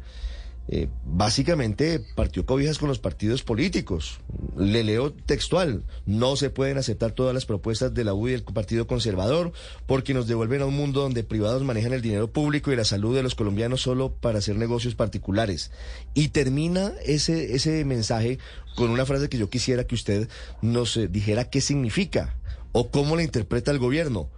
eh, 0.68 0.88
básicamente 1.04 2.00
partió 2.16 2.46
cobijas 2.46 2.78
con 2.78 2.88
los 2.88 3.00
partidos 3.00 3.44
políticos. 3.44 4.20
Le 4.58 4.84
leo 4.84 5.12
textual, 5.12 5.84
no 6.06 6.36
se 6.36 6.50
pueden 6.50 6.78
aceptar 6.78 7.12
todas 7.12 7.34
las 7.34 7.46
propuestas 7.46 7.94
de 7.94 8.04
la 8.04 8.14
U 8.14 8.28
y 8.28 8.32
del 8.32 8.44
Partido 8.44 8.88
Conservador 8.88 9.52
porque 9.86 10.14
nos 10.14 10.28
devuelven 10.28 10.62
a 10.62 10.66
un 10.68 10.76
mundo 10.76 11.02
donde 11.02 11.24
privados 11.24 11.64
manejan 11.64 11.94
el 11.94 12.02
dinero 12.02 12.32
público 12.32 12.72
y 12.72 12.76
la 12.76 12.86
salud 12.86 13.16
de 13.16 13.24
los 13.24 13.36
colombianos 13.36 13.82
solo 13.82 14.14
para 14.14 14.40
hacer 14.40 14.56
negocios 14.56 14.96
particulares. 14.96 15.72
Y 16.14 16.30
termina 16.30 16.94
ese, 17.06 17.56
ese 17.56 17.84
mensaje 17.84 18.40
con 18.76 18.92
una 18.92 19.06
frase 19.06 19.30
que 19.30 19.38
yo 19.38 19.50
quisiera 19.50 19.86
que 19.86 19.96
usted 19.96 20.30
nos 20.62 20.96
eh, 20.96 21.08
dijera 21.08 21.50
qué 21.50 21.60
significa 21.60 22.38
o 22.72 22.92
cómo 22.92 23.16
la 23.16 23.24
interpreta 23.24 23.72
el 23.72 23.80
gobierno. 23.80 24.30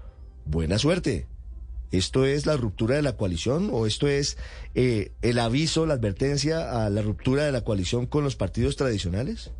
Buena 0.46 0.78
suerte. 0.78 1.28
¿Esto 1.94 2.26
es 2.26 2.48
la 2.48 2.58
ruptura 2.58 2.96
de 2.96 3.04
la 3.04 3.18
coalición 3.18 3.70
o 3.72 3.86
esto 3.86 4.08
es 4.08 4.36
eh, 4.74 5.12
el 5.22 5.38
aviso, 5.38 5.86
la 5.86 5.94
advertencia 5.94 6.86
a 6.86 6.90
la 6.90 7.04
ruptura 7.04 7.46
de 7.46 7.52
la 7.52 7.64
coalición 7.64 8.08
con 8.08 8.24
los 8.24 8.36
partidos 8.36 8.78
tradicionales? 8.78 9.52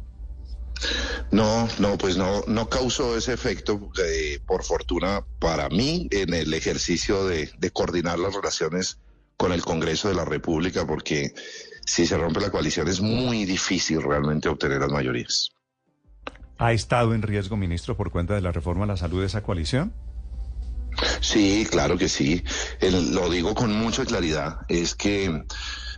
No, 1.30 1.68
no, 1.78 1.96
pues 2.00 2.18
no, 2.18 2.44
no 2.48 2.70
causó 2.70 3.16
ese 3.16 3.34
efecto, 3.34 3.92
eh, 4.04 4.40
por 4.48 4.64
fortuna 4.64 5.24
para 5.38 5.70
mí, 5.70 6.08
en 6.10 6.34
el 6.34 6.52
ejercicio 6.56 7.24
de, 7.28 7.52
de 7.60 7.70
coordinar 7.70 8.18
las 8.18 8.34
relaciones 8.34 8.98
con 9.38 9.52
el 9.52 9.62
Congreso 9.62 10.10
de 10.10 10.16
la 10.16 10.26
República, 10.26 10.88
porque 10.88 11.36
si 11.86 12.08
se 12.08 12.18
rompe 12.18 12.42
la 12.42 12.50
coalición 12.50 12.88
es 12.88 13.00
muy 13.00 13.46
difícil 13.46 14.02
realmente 14.02 14.50
obtener 14.50 14.80
las 14.80 14.92
mayorías. 14.92 15.52
¿Ha 16.58 16.74
estado 16.74 17.14
en 17.14 17.22
riesgo, 17.22 17.58
ministro, 17.58 17.96
por 17.96 18.10
cuenta 18.10 18.34
de 18.34 18.42
la 18.42 18.52
reforma 18.52 18.86
a 18.86 18.88
la 18.88 18.98
salud 18.98 19.20
de 19.20 19.28
esa 19.28 19.44
coalición? 19.44 19.94
Sí, 21.22 21.68
claro 21.70 21.98
que 21.98 22.10
sí. 22.10 22.44
lo 22.82 23.30
digo 23.30 23.54
con 23.56 23.74
mucha 23.74 24.06
claridad. 24.06 24.60
Es 24.68 24.96
que 24.96 25.44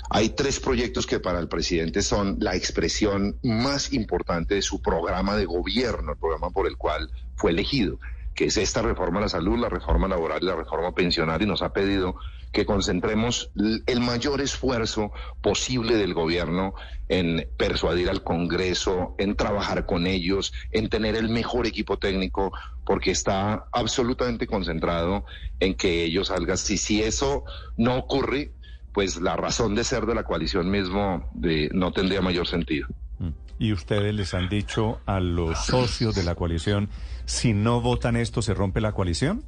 hay 0.10 0.30
tres 0.30 0.60
proyectos 0.60 1.08
que 1.08 1.20
para 1.20 1.40
el 1.40 1.48
presidente 1.48 2.02
son 2.02 2.38
la 2.40 2.56
expresión 2.56 3.38
más 3.44 3.94
importante 3.94 4.56
de 4.56 4.62
su 4.62 4.82
programa 4.82 5.36
de 5.36 5.46
gobierno, 5.46 6.14
el 6.14 6.18
programa 6.18 6.50
por 6.52 6.68
el 6.68 6.78
cual 6.78 7.10
fue 7.36 7.52
elegido 7.52 8.00
que 8.36 8.46
es 8.46 8.58
esta 8.58 8.82
reforma 8.82 9.20
a 9.20 9.24
la 9.24 9.30
salud, 9.30 9.58
la 9.58 9.70
reforma 9.70 10.10
laboral 10.10 10.40
y 10.44 10.46
la 10.46 10.56
reforma 10.56 10.94
pensional, 10.94 11.42
y 11.42 11.46
nos 11.46 11.62
ha 11.62 11.72
pedido 11.72 12.18
que 12.56 12.65
concentremos 12.65 13.52
el 13.86 14.00
mayor 14.00 14.39
esfuerzo 14.39 15.12
posible 15.41 15.98
del 15.98 16.13
gobierno 16.13 16.74
en 17.10 17.50
persuadir 17.58 18.10
al 18.10 18.24
Congreso, 18.24 19.13
en 19.18 19.36
trabajar 19.36 19.86
con 19.86 20.08
ellos, 20.08 20.54
en 20.72 20.88
tener 20.88 21.18
el 21.18 21.28
mejor 21.28 21.68
equipo 21.68 22.00
técnico, 22.00 22.54
porque 22.86 23.12
está 23.12 23.65
absolutamente 23.74 24.48
concentrado 24.48 25.26
en 25.60 25.76
que 25.76 26.06
ellos 26.06 26.30
salgan. 26.30 26.58
Si, 26.58 26.78
si 26.78 27.04
eso 27.04 27.44
no 27.76 27.98
ocurre, 27.98 28.54
pues 28.94 29.18
la 29.18 29.36
razón 29.36 29.76
de 29.76 29.84
ser 29.84 30.06
de 30.06 30.15
la 30.15 30.24
coalición 30.24 30.72
mismo 30.72 31.30
de, 31.34 31.70
no 31.74 31.91
tendría 31.91 32.22
mayor 32.22 32.48
sentido. 32.48 32.88
Mm. 33.20 33.32
¿Y 33.60 33.74
ustedes 33.74 34.15
les 34.15 34.34
han 34.34 34.48
dicho 34.48 35.02
a 35.06 35.20
los 35.20 35.65
socios 35.65 36.15
de 36.15 36.24
la 36.24 36.36
coalición 36.36 36.88
si 37.26 37.54
no 37.54 37.82
votan 37.82 38.15
esto, 38.15 38.41
¿se 38.41 38.54
rompe 38.54 38.80
la 38.80 38.94
coalición? 38.94 39.44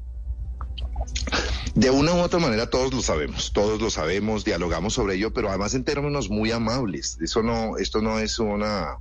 De 1.78 1.92
una 1.92 2.16
u 2.16 2.22
otra 2.22 2.40
manera 2.40 2.72
todos 2.72 2.92
lo 2.92 3.04
sabemos, 3.04 3.54
todos 3.54 3.80
lo 3.80 3.92
sabemos, 3.92 4.44
dialogamos 4.44 4.96
sobre 4.96 5.14
ello, 5.14 5.32
pero 5.32 5.50
además 5.50 5.76
en 5.76 5.84
términos 5.84 6.28
muy 6.28 6.52
amables. 6.52 7.20
Eso 7.22 7.44
no, 7.44 7.78
esto 7.78 8.02
no 8.02 8.18
es 8.18 8.40
una, 8.40 8.98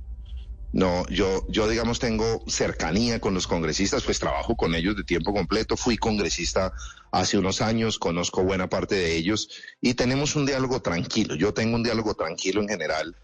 no, 0.71 1.03
yo, 1.07 1.43
yo 1.49 1.67
digamos 1.67 1.97
tengo 1.97 2.43
cercanía 2.45 3.19
con 3.19 3.33
los 3.33 3.47
congresistas, 3.47 4.03
pues 4.03 4.19
trabajo 4.19 4.55
con 4.55 4.75
ellos 4.75 4.95
de 4.95 5.03
tiempo 5.03 5.33
completo, 5.33 5.75
fui 5.75 5.97
congresista 5.97 6.71
hace 7.11 7.39
unos 7.39 7.61
años, 7.63 7.97
conozco 7.97 8.43
buena 8.43 8.69
parte 8.69 8.93
de 8.93 9.15
ellos 9.15 9.49
y 9.81 9.95
tenemos 9.95 10.35
un 10.35 10.45
diálogo 10.45 10.79
tranquilo. 10.79 11.33
Yo 11.33 11.55
tengo 11.55 11.77
un 11.77 11.83
diálogo 11.83 12.13
tranquilo 12.13 12.61
en 12.61 12.67
general 12.67 13.17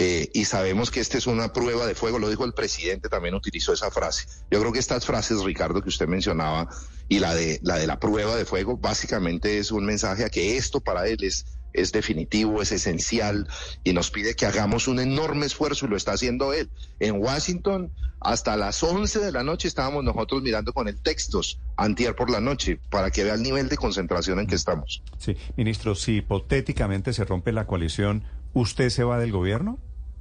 eh, 0.00 0.30
y 0.32 0.44
sabemos 0.44 0.92
que 0.92 1.00
esta 1.00 1.18
es 1.18 1.26
una 1.26 1.52
prueba 1.52 1.84
de 1.84 1.96
fuego, 1.96 2.20
lo 2.20 2.30
dijo 2.30 2.44
el 2.44 2.52
presidente, 2.52 3.08
también 3.08 3.34
utilizó 3.34 3.72
esa 3.72 3.90
frase. 3.90 4.28
Yo 4.48 4.60
creo 4.60 4.72
que 4.72 4.78
estas 4.78 5.04
frases, 5.04 5.42
Ricardo, 5.42 5.82
que 5.82 5.88
usted 5.88 6.06
mencionaba, 6.06 6.68
y 7.08 7.18
la 7.18 7.34
de 7.34 7.58
la, 7.64 7.78
de 7.78 7.88
la 7.88 7.98
prueba 7.98 8.36
de 8.36 8.44
fuego, 8.44 8.76
básicamente 8.76 9.58
es 9.58 9.72
un 9.72 9.84
mensaje 9.84 10.24
a 10.24 10.30
que 10.30 10.56
esto 10.56 10.80
para 10.80 11.08
él 11.08 11.24
es, 11.24 11.46
es 11.72 11.90
definitivo, 11.90 12.62
es 12.62 12.70
esencial, 12.70 13.48
y 13.82 13.92
nos 13.92 14.12
pide 14.12 14.36
que 14.36 14.46
hagamos 14.46 14.86
un 14.86 15.00
enorme 15.00 15.46
esfuerzo, 15.46 15.86
y 15.86 15.88
lo 15.88 15.96
está 15.96 16.12
haciendo 16.12 16.52
él. 16.52 16.70
En 17.00 17.20
Washington, 17.20 17.90
hasta 18.20 18.56
las 18.56 18.80
11 18.80 19.18
de 19.18 19.32
la 19.32 19.42
noche 19.42 19.66
estábamos 19.66 20.04
nosotros 20.04 20.42
mirando 20.42 20.72
con 20.72 20.86
el 20.86 21.02
textos, 21.02 21.60
antier 21.76 22.14
por 22.14 22.30
la 22.30 22.40
noche, 22.40 22.78
para 22.88 23.10
que 23.10 23.24
vea 23.24 23.34
el 23.34 23.42
nivel 23.42 23.68
de 23.68 23.76
concentración 23.76 24.38
en 24.38 24.46
que 24.46 24.54
estamos. 24.54 25.02
Sí, 25.18 25.36
ministro, 25.56 25.96
si 25.96 26.18
hipotéticamente 26.18 27.12
se 27.12 27.24
rompe 27.24 27.50
la 27.50 27.66
coalición, 27.66 28.22
¿usted 28.52 28.90
se 28.90 29.02
va 29.02 29.18
del 29.18 29.32
gobierno? 29.32 29.80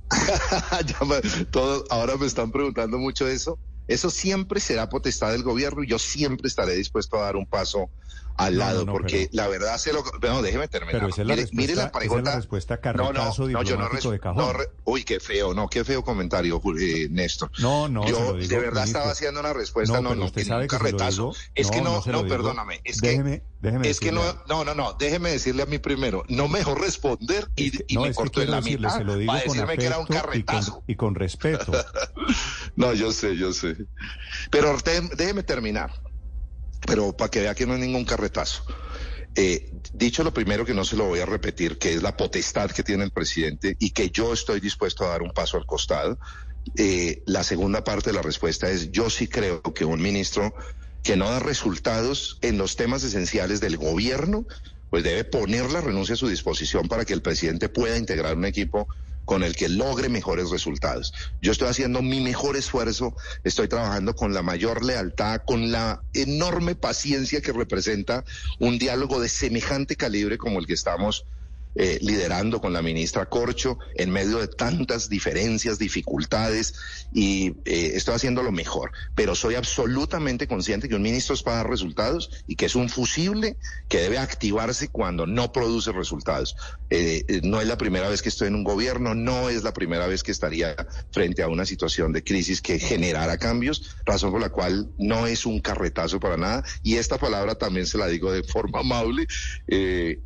ahora 1.90 2.18
me 2.18 2.26
están 2.26 2.52
preguntando 2.52 2.98
mucho 2.98 3.28
eso. 3.28 3.60
Eso 3.88 4.10
siempre 4.10 4.60
será 4.60 4.90
potestad 4.90 5.32
del 5.32 5.44
gobierno 5.44 5.84
y 5.84 5.88
yo 5.88 5.98
siempre 5.98 6.48
estaré 6.48 6.76
dispuesto 6.76 7.18
a 7.18 7.24
dar 7.24 7.36
un 7.36 7.46
paso 7.46 7.90
al 8.38 8.58
lado, 8.58 8.86
porque 8.86 9.30
la 9.32 9.48
verdad 9.48 9.78
se 9.78 9.94
lo... 9.94 10.04
No, 10.22 10.42
déjeme 10.42 10.68
terminar. 10.68 11.02
Pero 11.02 11.10
esa 11.10 11.22
es 11.22 11.28
la 11.28 11.36
respuesta, 11.36 11.62
mire 11.62 11.76
la 11.76 11.92
pregunta. 11.92 12.22
Esa 12.22 12.30
es 12.30 12.36
la 12.36 12.36
respuesta 12.36 12.80
no, 12.94 13.14
no, 13.14 13.34
no, 13.38 13.64
yo 13.64 13.78
no, 13.78 14.12
de 14.12 14.20
cajón. 14.20 14.56
uy, 14.86 15.04
qué 15.04 15.20
feo, 15.20 15.54
no, 15.54 15.68
qué 15.68 15.84
feo 15.84 16.04
comentario, 16.04 16.62
eh, 16.80 17.08
Néstor. 17.10 17.52
No, 17.60 17.88
no, 17.90 18.08
Yo 18.08 18.34
de 18.34 18.60
verdad 18.60 18.84
estaba 18.84 19.12
haciendo 19.12 19.40
una 19.40 19.54
respuesta, 19.54 20.00
no, 20.02 20.16
no, 20.16 20.26
usted 20.26 20.46
sabe 20.46 20.64
que 20.64 20.78
carretazo. 20.78 21.34
Es 21.56 21.70
que 21.72 21.82
no, 21.82 22.04
no, 22.06 22.28
perdóname, 22.28 22.82
es 22.84 23.02
que... 23.02 23.08
Déjeme 23.08 23.44
es 23.84 24.00
que 24.00 24.12
no, 24.12 24.22
no, 24.48 24.64
no, 24.64 24.76
no, 24.76 24.94
déjeme 24.94 25.32
decirle 25.32 25.64
a 25.64 25.66
mí 25.66 25.80
primero, 25.80 26.24
no 26.30 26.48
mejor 26.48 26.80
responder 26.80 27.50
y, 27.56 27.72
y 27.88 27.98
me 27.98 28.14
corto 28.14 28.42
en 28.42 28.52
la 28.52 28.62
mitad 28.62 28.98
se 28.98 29.04
lo 29.04 29.18
digo 29.18 29.34
para 29.34 29.44
decirme 29.44 29.78
que 29.78 29.86
era 29.86 29.98
un 29.98 30.06
carretazo. 30.06 30.84
Y 30.88 30.96
con, 30.96 31.16
respeto. 31.16 31.72
no, 32.76 32.94
yo 32.94 33.12
sé, 33.12 33.36
yo 33.36 33.52
sé. 33.54 33.76
Pero 34.52 34.78
déjeme 35.16 35.42
terminar, 35.42 35.92
pero 36.88 37.16
para 37.16 37.30
que 37.30 37.42
vea 37.42 37.54
que 37.54 37.68
no 37.68 37.74
es 37.74 37.82
ningún 37.82 38.06
carretazo. 38.06 38.64
Eh, 39.36 39.70
dicho 39.94 40.24
lo 40.24 40.34
primero 40.34 40.66
que 40.66 40.74
no 40.74 40.84
se 40.84 40.96
lo 40.96 41.06
voy 41.06 41.20
a 41.20 41.26
repetir, 41.26 41.78
que 41.78 41.94
es 41.94 42.02
la 42.02 42.18
potestad 42.18 42.72
que 42.72 42.82
tiene 42.82 43.04
el 43.04 43.12
presidente 43.12 43.76
y 43.78 43.92
que 43.92 44.10
yo 44.10 44.34
estoy 44.34 44.60
dispuesto 44.60 45.06
a 45.06 45.10
dar 45.10 45.22
un 45.22 45.32
paso 45.32 45.58
al 45.58 45.66
costado. 45.66 46.18
Eh, 46.76 47.22
la 47.28 47.44
segunda 47.44 47.84
parte 47.84 48.10
de 48.10 48.16
la 48.16 48.24
respuesta 48.24 48.70
es 48.70 48.92
yo 48.92 49.10
sí 49.10 49.28
creo 49.28 49.62
que 49.62 49.86
un 49.86 50.02
ministro 50.02 50.56
que 51.04 51.18
no 51.18 51.30
da 51.30 51.40
resultados 51.40 52.40
en 52.42 52.58
los 52.58 52.78
temas 52.78 53.04
esenciales 53.04 53.60
del 53.60 53.78
gobierno, 53.78 54.48
pues 54.90 55.04
debe 55.04 55.24
poner 55.26 55.70
la 55.72 55.82
renuncia 55.82 56.14
a 56.14 56.18
su 56.18 56.28
disposición 56.28 56.88
para 56.88 57.06
que 57.06 57.14
el 57.14 57.22
presidente 57.22 57.70
pueda 57.70 57.98
integrar 57.98 58.38
un 58.38 58.46
equipo 58.46 58.88
con 59.28 59.44
el 59.44 59.58
que 59.58 59.68
logre 59.68 60.08
mejores 60.08 60.50
resultados. 60.50 61.14
Yo 61.42 61.52
estoy 61.52 61.68
haciendo 61.68 62.02
mi 62.02 62.22
mejor 62.22 62.56
esfuerzo, 62.56 63.14
estoy 63.44 63.68
trabajando 63.68 64.16
con 64.16 64.34
la 64.34 64.42
mayor 64.42 64.86
lealtad, 64.86 65.42
con 65.46 65.70
la 65.70 66.02
enorme 66.14 66.76
paciencia 66.76 67.42
que 67.42 67.52
representa 67.52 68.24
un 68.58 68.80
diálogo 68.80 69.20
de 69.20 69.28
semejante 69.28 69.98
calibre 69.98 70.38
como 70.38 70.60
el 70.60 70.66
que 70.66 70.74
estamos 70.74 71.26
eh, 71.80 72.00
liderando 72.02 72.60
con 72.60 72.74
la 72.74 72.82
ministra 72.82 73.28
Corcho 73.28 73.78
en 73.96 74.10
medio 74.10 74.40
de 74.40 74.48
tantas 74.48 75.10
diferencias, 75.10 75.78
dificultades 75.78 76.74
y 77.14 77.54
eh, 77.66 77.92
estoy 77.94 78.16
haciendo 78.16 78.42
lo 78.42 78.52
mejor. 78.52 78.92
Pero 79.14 79.36
soy 79.36 79.54
absolutamente 79.54 80.48
consciente 80.48 80.90
que 80.90 80.96
un 80.96 81.04
ministro 81.04 81.36
es 81.36 81.44
para 81.44 81.58
dar 81.58 81.70
resultados 81.70 82.32
y 82.48 82.56
que 82.56 82.66
es 82.66 82.76
un 82.76 82.90
fusible 82.90 83.58
que 83.90 84.00
debe 84.00 84.18
activarse 84.18 84.88
cuando 84.88 85.28
no 85.28 85.52
produce 85.52 85.92
resultados. 85.92 86.56
Eh, 86.90 87.42
no 87.44 87.62
es 87.62 87.68
la 87.68 87.78
primera 87.78 88.10
vez 88.10 88.24
que 88.24 88.30
estoy 88.30 88.48
en 88.48 88.56
un 88.56 88.64
gobierno, 88.64 89.14
no 89.14 89.50
es 89.50 89.64
la 89.64 89.74
primera 89.74 90.08
vez 90.08 90.24
que 90.24 90.32
estaría 90.32 90.76
frente 91.12 91.44
a 91.44 91.48
una 91.48 91.66
situación 91.66 92.12
de 92.12 92.24
crisis 92.24 92.62
que 92.62 92.80
generara 92.80 93.38
cambios, 93.38 93.96
razón 94.04 94.32
por 94.32 94.42
la 94.42 94.50
cual 94.50 94.90
no 94.98 95.28
es 95.28 95.46
un 95.46 95.60
carretazo 95.60 96.20
para 96.20 96.38
nada. 96.38 96.64
Y 96.82 96.96
esta 96.96 97.20
palabra 97.20 97.54
también 97.54 97.86
se 97.86 98.00
la 98.00 98.08
digo 98.08 98.32
de 98.32 98.42
forma 98.42 98.80
amable. 98.80 99.28
Eh, 99.68 100.22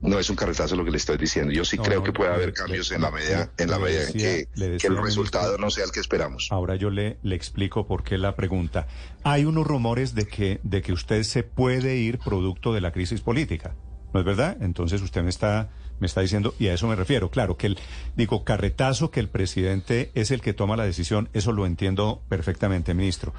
no 0.00 0.18
es 0.18 0.30
un 0.30 0.36
carretazo 0.36 0.76
lo 0.76 0.84
que 0.84 0.90
le 0.90 0.96
estoy 0.96 1.18
diciendo. 1.18 1.52
Yo 1.52 1.64
sí 1.64 1.76
creo 1.76 2.02
que 2.02 2.12
puede 2.12 2.32
haber 2.32 2.52
cambios 2.52 2.90
en 2.92 3.02
la 3.02 3.10
medida, 3.10 3.50
en 3.58 3.70
la 3.70 3.78
medida 3.78 4.08
en 4.08 4.12
que, 4.12 4.48
el 4.56 4.96
resultado 5.02 5.58
no 5.58 5.70
sea 5.70 5.84
el 5.84 5.92
que 5.92 6.00
esperamos. 6.00 6.48
Ahora 6.50 6.76
yo 6.76 6.90
le, 6.90 7.18
le 7.22 7.34
explico 7.34 7.86
por 7.86 8.02
qué 8.02 8.18
la 8.18 8.34
pregunta. 8.34 8.86
Hay 9.24 9.44
unos 9.44 9.66
rumores 9.66 10.14
de 10.14 10.26
que, 10.26 10.60
de 10.62 10.82
que 10.82 10.92
usted 10.92 11.22
se 11.22 11.42
puede 11.42 11.96
ir 11.96 12.18
producto 12.18 12.72
de 12.72 12.80
la 12.80 12.92
crisis 12.92 13.20
política. 13.20 13.74
¿No 14.12 14.20
es 14.20 14.26
verdad? 14.26 14.56
Entonces 14.60 15.02
usted 15.02 15.22
me 15.22 15.30
está, 15.30 15.70
me 16.00 16.06
está 16.06 16.20
diciendo, 16.20 16.54
y 16.58 16.68
a 16.68 16.74
eso 16.74 16.88
me 16.88 16.96
refiero, 16.96 17.30
claro, 17.30 17.56
que 17.56 17.68
el, 17.68 17.78
digo, 18.16 18.44
carretazo, 18.44 19.10
que 19.10 19.20
el 19.20 19.28
presidente 19.28 20.10
es 20.14 20.30
el 20.30 20.40
que 20.40 20.52
toma 20.52 20.76
la 20.76 20.84
decisión, 20.84 21.28
eso 21.32 21.52
lo 21.52 21.66
entiendo 21.66 22.22
perfectamente, 22.28 22.94
ministro. 22.94 23.32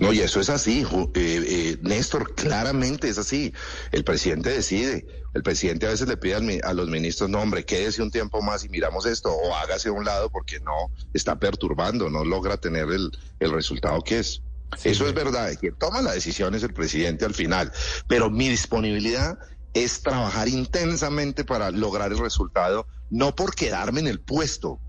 No, 0.00 0.12
y 0.12 0.20
eso 0.20 0.40
es 0.40 0.48
así, 0.48 0.86
eh, 1.14 1.14
eh, 1.14 1.78
Néstor, 1.82 2.34
claramente 2.34 3.08
es 3.08 3.18
así. 3.18 3.52
El 3.90 4.04
presidente 4.04 4.50
decide. 4.50 5.06
El 5.34 5.42
presidente 5.42 5.86
a 5.86 5.90
veces 5.90 6.08
le 6.08 6.16
pide 6.16 6.60
a 6.62 6.72
los 6.72 6.88
ministros, 6.88 7.28
no, 7.28 7.40
hombre, 7.40 7.64
quédese 7.64 8.02
un 8.02 8.10
tiempo 8.10 8.40
más 8.42 8.64
y 8.64 8.68
miramos 8.68 9.06
esto, 9.06 9.30
o 9.30 9.54
hágase 9.54 9.88
a 9.88 9.92
un 9.92 10.04
lado 10.04 10.30
porque 10.30 10.58
no 10.60 10.90
está 11.12 11.38
perturbando, 11.38 12.08
no 12.08 12.24
logra 12.24 12.56
tener 12.56 12.88
el, 12.90 13.10
el 13.38 13.52
resultado 13.52 14.00
que 14.02 14.20
es. 14.20 14.42
Eso 14.84 15.06
es 15.06 15.14
verdad, 15.14 15.52
quien 15.58 15.74
toma 15.76 16.02
la 16.02 16.12
decisión 16.12 16.54
es 16.54 16.62
el 16.62 16.72
presidente 16.72 17.24
al 17.24 17.34
final, 17.34 17.72
pero 18.06 18.30
mi 18.30 18.48
disponibilidad 18.48 19.38
es 19.74 20.02
trabajar 20.02 20.48
intensamente 20.48 21.44
para 21.44 21.70
lograr 21.70 22.12
el 22.12 22.18
resultado, 22.18 22.86
no 23.10 23.34
por 23.34 23.54
quedarme 23.54 24.00
en 24.00 24.08
el 24.08 24.20
puesto, 24.20 24.80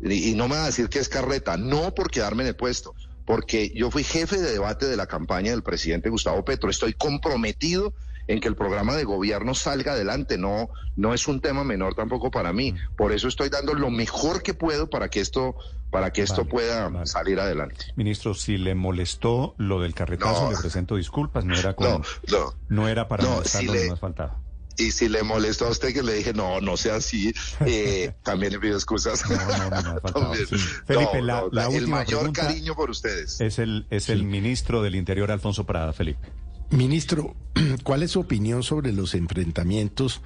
y, 0.00 0.30
y 0.30 0.34
no 0.34 0.48
me 0.48 0.56
va 0.56 0.64
a 0.64 0.66
decir 0.66 0.88
que 0.88 0.98
es 0.98 1.08
carreta, 1.08 1.56
no 1.56 1.94
por 1.94 2.10
quedarme 2.10 2.42
en 2.42 2.48
el 2.48 2.56
puesto, 2.56 2.94
porque 3.24 3.72
yo 3.74 3.90
fui 3.90 4.04
jefe 4.04 4.38
de 4.40 4.52
debate 4.52 4.86
de 4.86 4.96
la 4.96 5.06
campaña 5.06 5.50
del 5.50 5.62
presidente 5.62 6.10
Gustavo 6.10 6.44
Petro, 6.44 6.70
estoy 6.70 6.92
comprometido 6.92 7.94
en 8.26 8.40
que 8.40 8.48
el 8.48 8.56
programa 8.56 8.94
de 8.94 9.04
gobierno 9.04 9.54
salga 9.54 9.92
adelante. 9.92 10.38
No, 10.38 10.70
no 10.96 11.14
es 11.14 11.28
un 11.28 11.40
tema 11.40 11.64
menor 11.64 11.94
tampoco 11.94 12.30
para 12.30 12.52
mí. 12.52 12.74
Por 12.96 13.12
eso 13.12 13.28
estoy 13.28 13.48
dando 13.48 13.74
lo 13.74 13.90
mejor 13.90 14.42
que 14.42 14.54
puedo 14.54 14.88
para 14.88 15.08
que 15.08 15.20
esto, 15.20 15.56
para 15.90 16.12
que 16.12 16.22
esto 16.22 16.46
pueda 16.46 17.04
salir 17.06 17.40
adelante. 17.40 17.86
Ministro, 17.96 18.34
si 18.34 18.56
le 18.56 18.74
molestó 18.74 19.54
lo 19.58 19.80
del 19.80 19.94
carretazo, 19.94 20.50
le 20.50 20.56
presento 20.56 20.96
disculpas. 20.96 21.44
No 21.44 21.54
era 21.54 21.74
con, 21.74 22.02
no, 22.30 22.54
no, 22.68 22.88
era 22.88 23.08
para 23.08 23.24
no, 23.24 23.44
si 23.44 23.66
le, 23.66 23.90
más 23.90 24.00
faltaba. 24.00 24.38
Y 24.76 24.90
si 24.90 25.08
le 25.08 25.22
molestó 25.22 25.66
a 25.66 25.70
usted 25.70 25.92
que 25.92 26.02
le 26.02 26.14
dije, 26.14 26.32
no, 26.32 26.60
no 26.60 26.76
sea 26.76 26.96
así, 26.96 27.32
eh, 27.66 28.12
también 28.22 28.52
le 28.52 28.58
pido 28.58 28.74
excusas. 28.74 29.28
No, 29.28 29.36
no, 29.70 29.82
no, 29.82 30.34
Felipe, 30.86 31.22
la, 31.22 31.68
el 31.72 31.86
mayor 31.88 32.32
cariño 32.32 32.74
por 32.74 32.90
ustedes. 32.90 33.40
Es 33.40 33.58
el, 33.58 33.86
es 33.90 34.08
el 34.08 34.24
ministro 34.24 34.82
del 34.82 34.94
Interior, 34.94 35.30
Alfonso 35.30 35.64
Prada, 35.64 35.92
Felipe. 35.92 36.28
Ministro, 36.70 37.36
¿cuál 37.84 38.02
es 38.02 38.12
su 38.12 38.20
opinión 38.20 38.62
sobre 38.62 38.92
los 38.92 39.14
enfrentamientos 39.14 40.22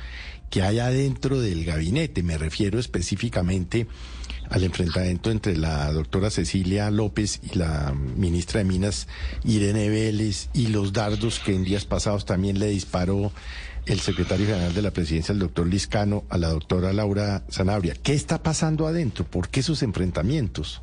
que 0.51 0.63
hay 0.63 0.79
adentro 0.79 1.41
del 1.41 1.65
gabinete? 1.65 2.23
Me 2.23 2.39
refiero 2.39 2.79
específicamente 2.79 3.87
al 4.51 4.65
enfrentamiento 4.65 5.31
entre 5.31 5.57
la 5.57 5.93
doctora 5.93 6.31
Cecilia 6.31 6.91
López 6.91 7.41
y 7.43 7.59
la 7.59 7.93
ministra 7.93 8.59
de 8.59 8.65
Minas 8.65 9.09
Irene 9.45 9.91
Vélez 9.91 10.49
y 10.55 10.69
los 10.69 10.93
dardos 10.93 11.39
que 11.39 11.55
en 11.55 11.65
días 11.65 11.85
pasados 11.85 12.25
también 12.25 12.59
le 12.59 12.69
disparó 12.69 13.31
el 13.89 14.01
secretario 14.01 14.47
general 14.47 14.75
de 14.75 14.83
la 14.83 14.91
presidencia, 14.91 15.33
el 15.33 15.39
doctor 15.39 15.67
Liscano, 15.67 16.25
a 16.29 16.39
la 16.39 16.49
doctora 16.49 16.93
Laura 16.93 17.45
Zanabria. 17.51 17.95
¿Qué 17.95 18.13
está 18.15 18.43
pasando 18.43 18.87
adentro? 18.87 19.25
¿Por 19.25 19.49
qué 19.49 19.61
esos 19.61 19.83
enfrentamientos? 19.83 20.83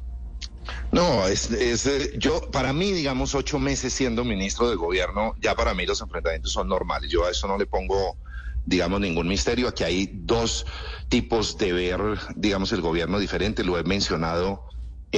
No, 0.91 1.27
es, 1.27 1.51
es, 1.51 1.87
yo, 2.17 2.49
para 2.51 2.73
mí, 2.73 2.91
digamos, 2.91 3.35
ocho 3.35 3.59
meses 3.59 3.93
siendo 3.93 4.23
ministro 4.23 4.69
de 4.69 4.75
gobierno, 4.75 5.35
ya 5.39 5.55
para 5.55 5.73
mí 5.73 5.85
los 5.85 6.01
enfrentamientos 6.01 6.51
son 6.51 6.67
normales. 6.67 7.11
Yo 7.11 7.25
a 7.25 7.31
eso 7.31 7.47
no 7.47 7.57
le 7.57 7.67
pongo, 7.67 8.17
digamos, 8.65 8.99
ningún 8.99 9.27
misterio. 9.27 9.67
Aquí 9.67 9.83
hay 9.83 10.09
dos 10.11 10.65
tipos 11.09 11.57
de 11.57 11.73
ver, 11.73 12.01
digamos, 12.35 12.71
el 12.71 12.81
gobierno 12.81 13.19
diferente. 13.19 13.63
Lo 13.63 13.77
he 13.77 13.83
mencionado 13.83 14.63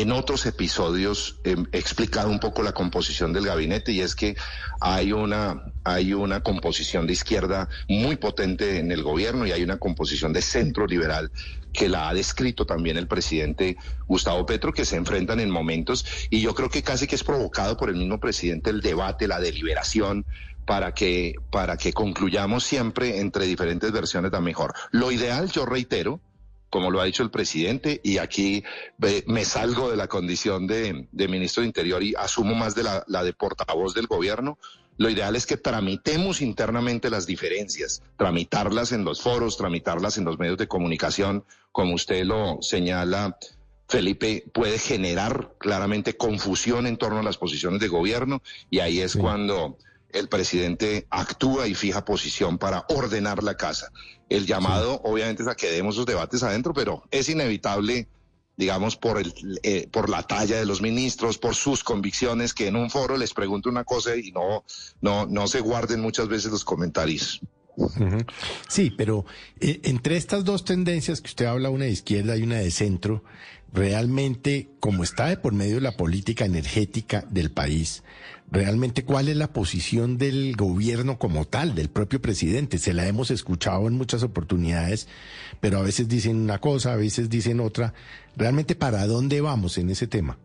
en 0.02 0.12
otros 0.12 0.46
episodios 0.46 1.40
he 1.44 1.56
explicado 1.72 2.30
un 2.30 2.40
poco 2.40 2.62
la 2.62 2.72
composición 2.72 3.34
del 3.34 3.48
gabinete 3.48 3.92
y 3.92 4.02
es 4.02 4.14
que 4.14 4.36
hay 4.80 5.12
una, 5.12 5.74
hay 5.84 6.14
una 6.14 6.42
composición 6.42 7.08
de 7.08 7.14
izquierda 7.14 7.68
muy 7.90 8.16
potente 8.18 8.78
en 8.78 8.92
el 8.92 9.02
gobierno 9.02 9.48
y 9.48 9.52
hay 9.52 9.64
una 9.64 9.78
composición 9.78 10.34
de 10.34 10.44
centro 10.44 10.86
liberal 10.86 11.32
que 11.74 11.90
la 11.90 12.10
ha 12.10 12.14
descrito 12.14 12.66
también 12.68 12.98
el 12.98 13.08
presidente 13.08 13.78
Gustavo 14.08 14.46
Petro, 14.46 14.72
que 14.72 14.86
se 14.86 14.98
enfrentan 14.98 15.40
en 15.40 15.50
momentos 15.50 16.06
y 16.30 16.42
yo 16.42 16.54
creo 16.54 16.70
que 16.70 16.84
casi 16.84 17.08
que 17.08 17.16
es 17.16 17.24
provocado 17.24 17.76
por 17.76 17.90
el 17.90 17.96
mismo 17.96 18.20
presidente 18.20 18.70
el 18.70 18.82
debate, 18.82 19.28
la 19.28 19.40
deliberación, 19.40 20.26
para 20.68 20.94
que, 20.94 21.36
para 21.50 21.78
que 21.78 21.94
concluyamos 21.94 22.66
siempre 22.66 23.20
entre 23.20 23.46
diferentes 23.46 23.92
versiones 23.92 24.32
la 24.32 24.42
mejor. 24.42 24.74
Lo 24.92 25.12
ideal, 25.12 25.50
yo 25.50 25.66
reitero, 25.66 26.20
como 26.70 26.92
lo 26.92 27.00
ha 27.00 27.06
dicho 27.06 27.24
el 27.24 27.32
presidente, 27.32 28.00
y 28.04 28.18
aquí 28.18 28.64
me 29.26 29.46
salgo 29.46 29.90
de 29.90 29.98
la 29.98 30.08
condición 30.08 30.68
de, 30.68 31.08
ministro 31.12 31.62
de 31.62 31.68
Interior 31.68 32.04
y 32.04 32.14
asumo 32.16 32.56
más 32.56 32.76
de 32.76 32.84
la, 32.84 33.04
la, 33.08 33.24
de 33.24 33.34
portavoz 33.34 33.94
del 33.94 34.08
gobierno. 34.08 34.58
Lo 34.98 35.10
ideal 35.10 35.36
es 35.36 35.46
que 35.46 35.58
tramitemos 35.58 36.42
internamente 36.42 37.10
las 37.10 37.28
diferencias, 37.28 38.02
tramitarlas 38.18 38.92
en 38.92 39.06
los 39.06 39.22
foros, 39.22 39.58
tramitarlas 39.58 40.18
en 40.18 40.26
los 40.26 40.40
medios 40.40 40.58
de 40.58 40.68
comunicación, 40.68 41.46
como 41.72 41.94
usted 41.94 42.26
lo 42.26 42.58
señala. 42.62 43.38
Felipe 43.88 44.44
puede 44.54 44.80
generar 44.80 45.54
claramente 45.60 46.18
confusión 46.18 46.88
en 46.88 46.98
torno 46.98 47.20
a 47.20 47.24
las 47.24 47.38
posiciones 47.38 47.80
de 47.80 47.88
gobierno 47.88 48.42
y 48.70 48.80
ahí 48.80 49.00
es 49.00 49.16
cuando 49.16 49.78
el 50.12 50.30
presidente 50.30 51.08
actúa 51.10 51.68
y 51.68 51.76
fija 51.76 52.06
posición 52.06 52.58
para 52.58 52.86
ordenar 52.90 53.44
la 53.44 53.56
casa. 53.56 53.92
El 54.30 54.46
llamado, 54.46 55.02
obviamente, 55.04 55.44
es 55.44 55.50
a 55.50 55.56
que 55.56 55.72
demos 55.72 55.96
esos 55.96 56.06
debates 56.06 56.44
adentro, 56.44 56.74
pero 56.74 57.04
es 57.12 57.30
inevitable, 57.30 58.08
digamos, 58.56 58.96
por, 58.96 59.20
el, 59.20 59.34
eh, 59.64 59.88
por 59.92 60.10
la 60.10 60.24
talla 60.24 60.58
de 60.58 60.66
los 60.66 60.82
ministros, 60.82 61.38
por 61.38 61.56
sus 61.56 61.84
convicciones, 61.84 62.54
que 62.54 62.68
en 62.68 62.76
un 62.76 62.90
foro 62.90 63.18
les 63.18 63.34
pregunte 63.34 63.70
una 63.70 63.84
cosa 63.84 64.16
y 64.16 64.32
no, 64.32 64.64
no, 65.02 65.26
no 65.26 65.48
se 65.48 65.60
guarden 65.60 66.02
muchas 66.02 66.28
veces 66.28 66.52
los 66.52 66.64
comentarios. 66.64 67.42
Sí, 68.68 68.90
pero 68.90 69.26
eh, 69.60 69.82
entre 69.84 70.18
estas 70.18 70.44
dos 70.44 70.66
tendencias 70.66 71.22
que 71.22 71.28
usted 71.28 71.46
habla, 71.46 71.70
una 71.70 71.86
de 71.86 71.92
izquierda 71.92 72.36
y 72.36 72.42
una 72.42 72.58
de 72.58 72.72
centro, 72.72 73.24
realmente, 73.78 74.72
como 74.80 75.04
está 75.04 75.28
de 75.28 75.38
por 75.38 75.54
medio 75.54 75.76
de 75.76 75.82
la 75.82 75.96
política 75.96 76.46
energética 76.46 77.24
del 77.30 77.52
país, 77.52 78.02
realmente 78.50 79.06
cuál 79.06 79.30
es 79.30 79.38
la 79.38 79.54
posición 79.54 80.18
del 80.18 80.56
gobierno 80.56 81.20
como 81.20 81.46
tal, 81.46 81.76
del 81.76 81.90
propio 81.90 82.20
presidente. 82.20 82.80
Se 82.80 82.96
la 82.96 83.06
hemos 83.06 83.30
escuchado 83.30 83.88
en 83.88 83.94
muchas 83.94 84.24
oportunidades, 84.24 85.08
pero 85.60 85.78
a 85.78 85.84
veces 85.84 86.10
dicen 86.10 86.38
una 86.38 86.60
cosa, 86.60 86.94
a 86.94 86.96
veces 86.96 87.30
dicen 87.30 87.60
otra. 87.60 87.94
Realmente, 88.36 88.74
¿para 88.74 89.06
dónde 89.06 89.42
vamos 89.42 89.78
en 89.78 89.92
ese 89.92 90.08
tema? 90.08 90.40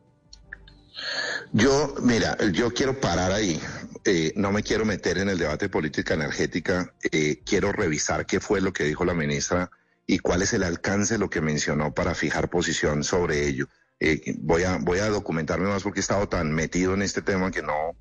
Yo, 1.52 1.94
mira, 2.02 2.36
yo 2.52 2.74
quiero 2.74 3.00
parar 3.00 3.32
ahí. 3.32 3.58
Eh, 4.04 4.34
no 4.36 4.52
me 4.52 4.62
quiero 4.62 4.84
meter 4.84 5.16
en 5.16 5.30
el 5.30 5.38
debate 5.38 5.66
de 5.66 5.70
política 5.70 6.12
energética. 6.12 6.92
Eh, 7.10 7.40
quiero 7.46 7.72
revisar 7.72 8.26
qué 8.26 8.40
fue 8.40 8.60
lo 8.60 8.74
que 8.74 8.84
dijo 8.84 9.06
la 9.06 9.14
ministra 9.14 9.70
y 10.06 10.18
cuál 10.18 10.42
es 10.42 10.52
el 10.52 10.62
alcance 10.62 11.14
de 11.14 11.18
lo 11.18 11.30
que 11.30 11.40
mencionó 11.40 11.94
para 11.94 12.14
fijar 12.14 12.50
posición 12.50 13.04
sobre 13.04 13.46
ello. 13.46 13.68
Eh, 14.00 14.34
voy, 14.40 14.64
a, 14.64 14.78
voy 14.78 14.98
a 14.98 15.08
documentarme 15.08 15.68
más 15.68 15.82
porque 15.82 16.00
he 16.00 16.02
estado 16.02 16.28
tan 16.28 16.52
metido 16.52 16.94
en 16.94 17.02
este 17.02 17.22
tema 17.22 17.50
que 17.50 17.62
no, 17.62 17.96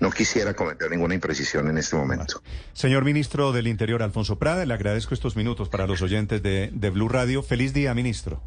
no 0.00 0.10
quisiera 0.10 0.54
cometer 0.54 0.90
ninguna 0.90 1.14
imprecisión 1.14 1.68
en 1.68 1.78
este 1.78 1.96
momento. 1.96 2.42
Señor 2.72 3.04
ministro 3.04 3.52
del 3.52 3.68
Interior, 3.68 4.02
Alfonso 4.02 4.38
Prada, 4.38 4.66
le 4.66 4.74
agradezco 4.74 5.14
estos 5.14 5.36
minutos 5.36 5.68
para 5.68 5.86
los 5.86 6.02
oyentes 6.02 6.42
de, 6.42 6.70
de 6.72 6.90
Blue 6.90 7.08
Radio. 7.08 7.42
Feliz 7.42 7.72
día, 7.72 7.94
ministro. 7.94 8.42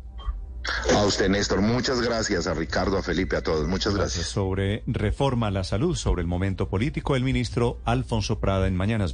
A 0.94 1.06
usted, 1.06 1.28
Néstor, 1.30 1.62
muchas 1.62 2.02
gracias. 2.02 2.48
A 2.48 2.54
Ricardo, 2.54 2.98
a 2.98 3.04
Felipe, 3.04 3.36
a 3.36 3.42
todos. 3.42 3.68
Muchas 3.68 3.96
gracias. 3.96 4.28
Sobre 4.28 4.84
reforma 4.88 5.48
a 5.48 5.52
la 5.52 5.66
salud, 5.66 5.96
sobre 5.96 6.22
el 6.22 6.28
momento 6.28 6.70
político, 6.70 7.16
el 7.18 7.24
ministro 7.24 7.82
Alfonso 7.84 8.40
Prada 8.40 8.68
en 8.68 8.76
Mañanas. 8.76 9.12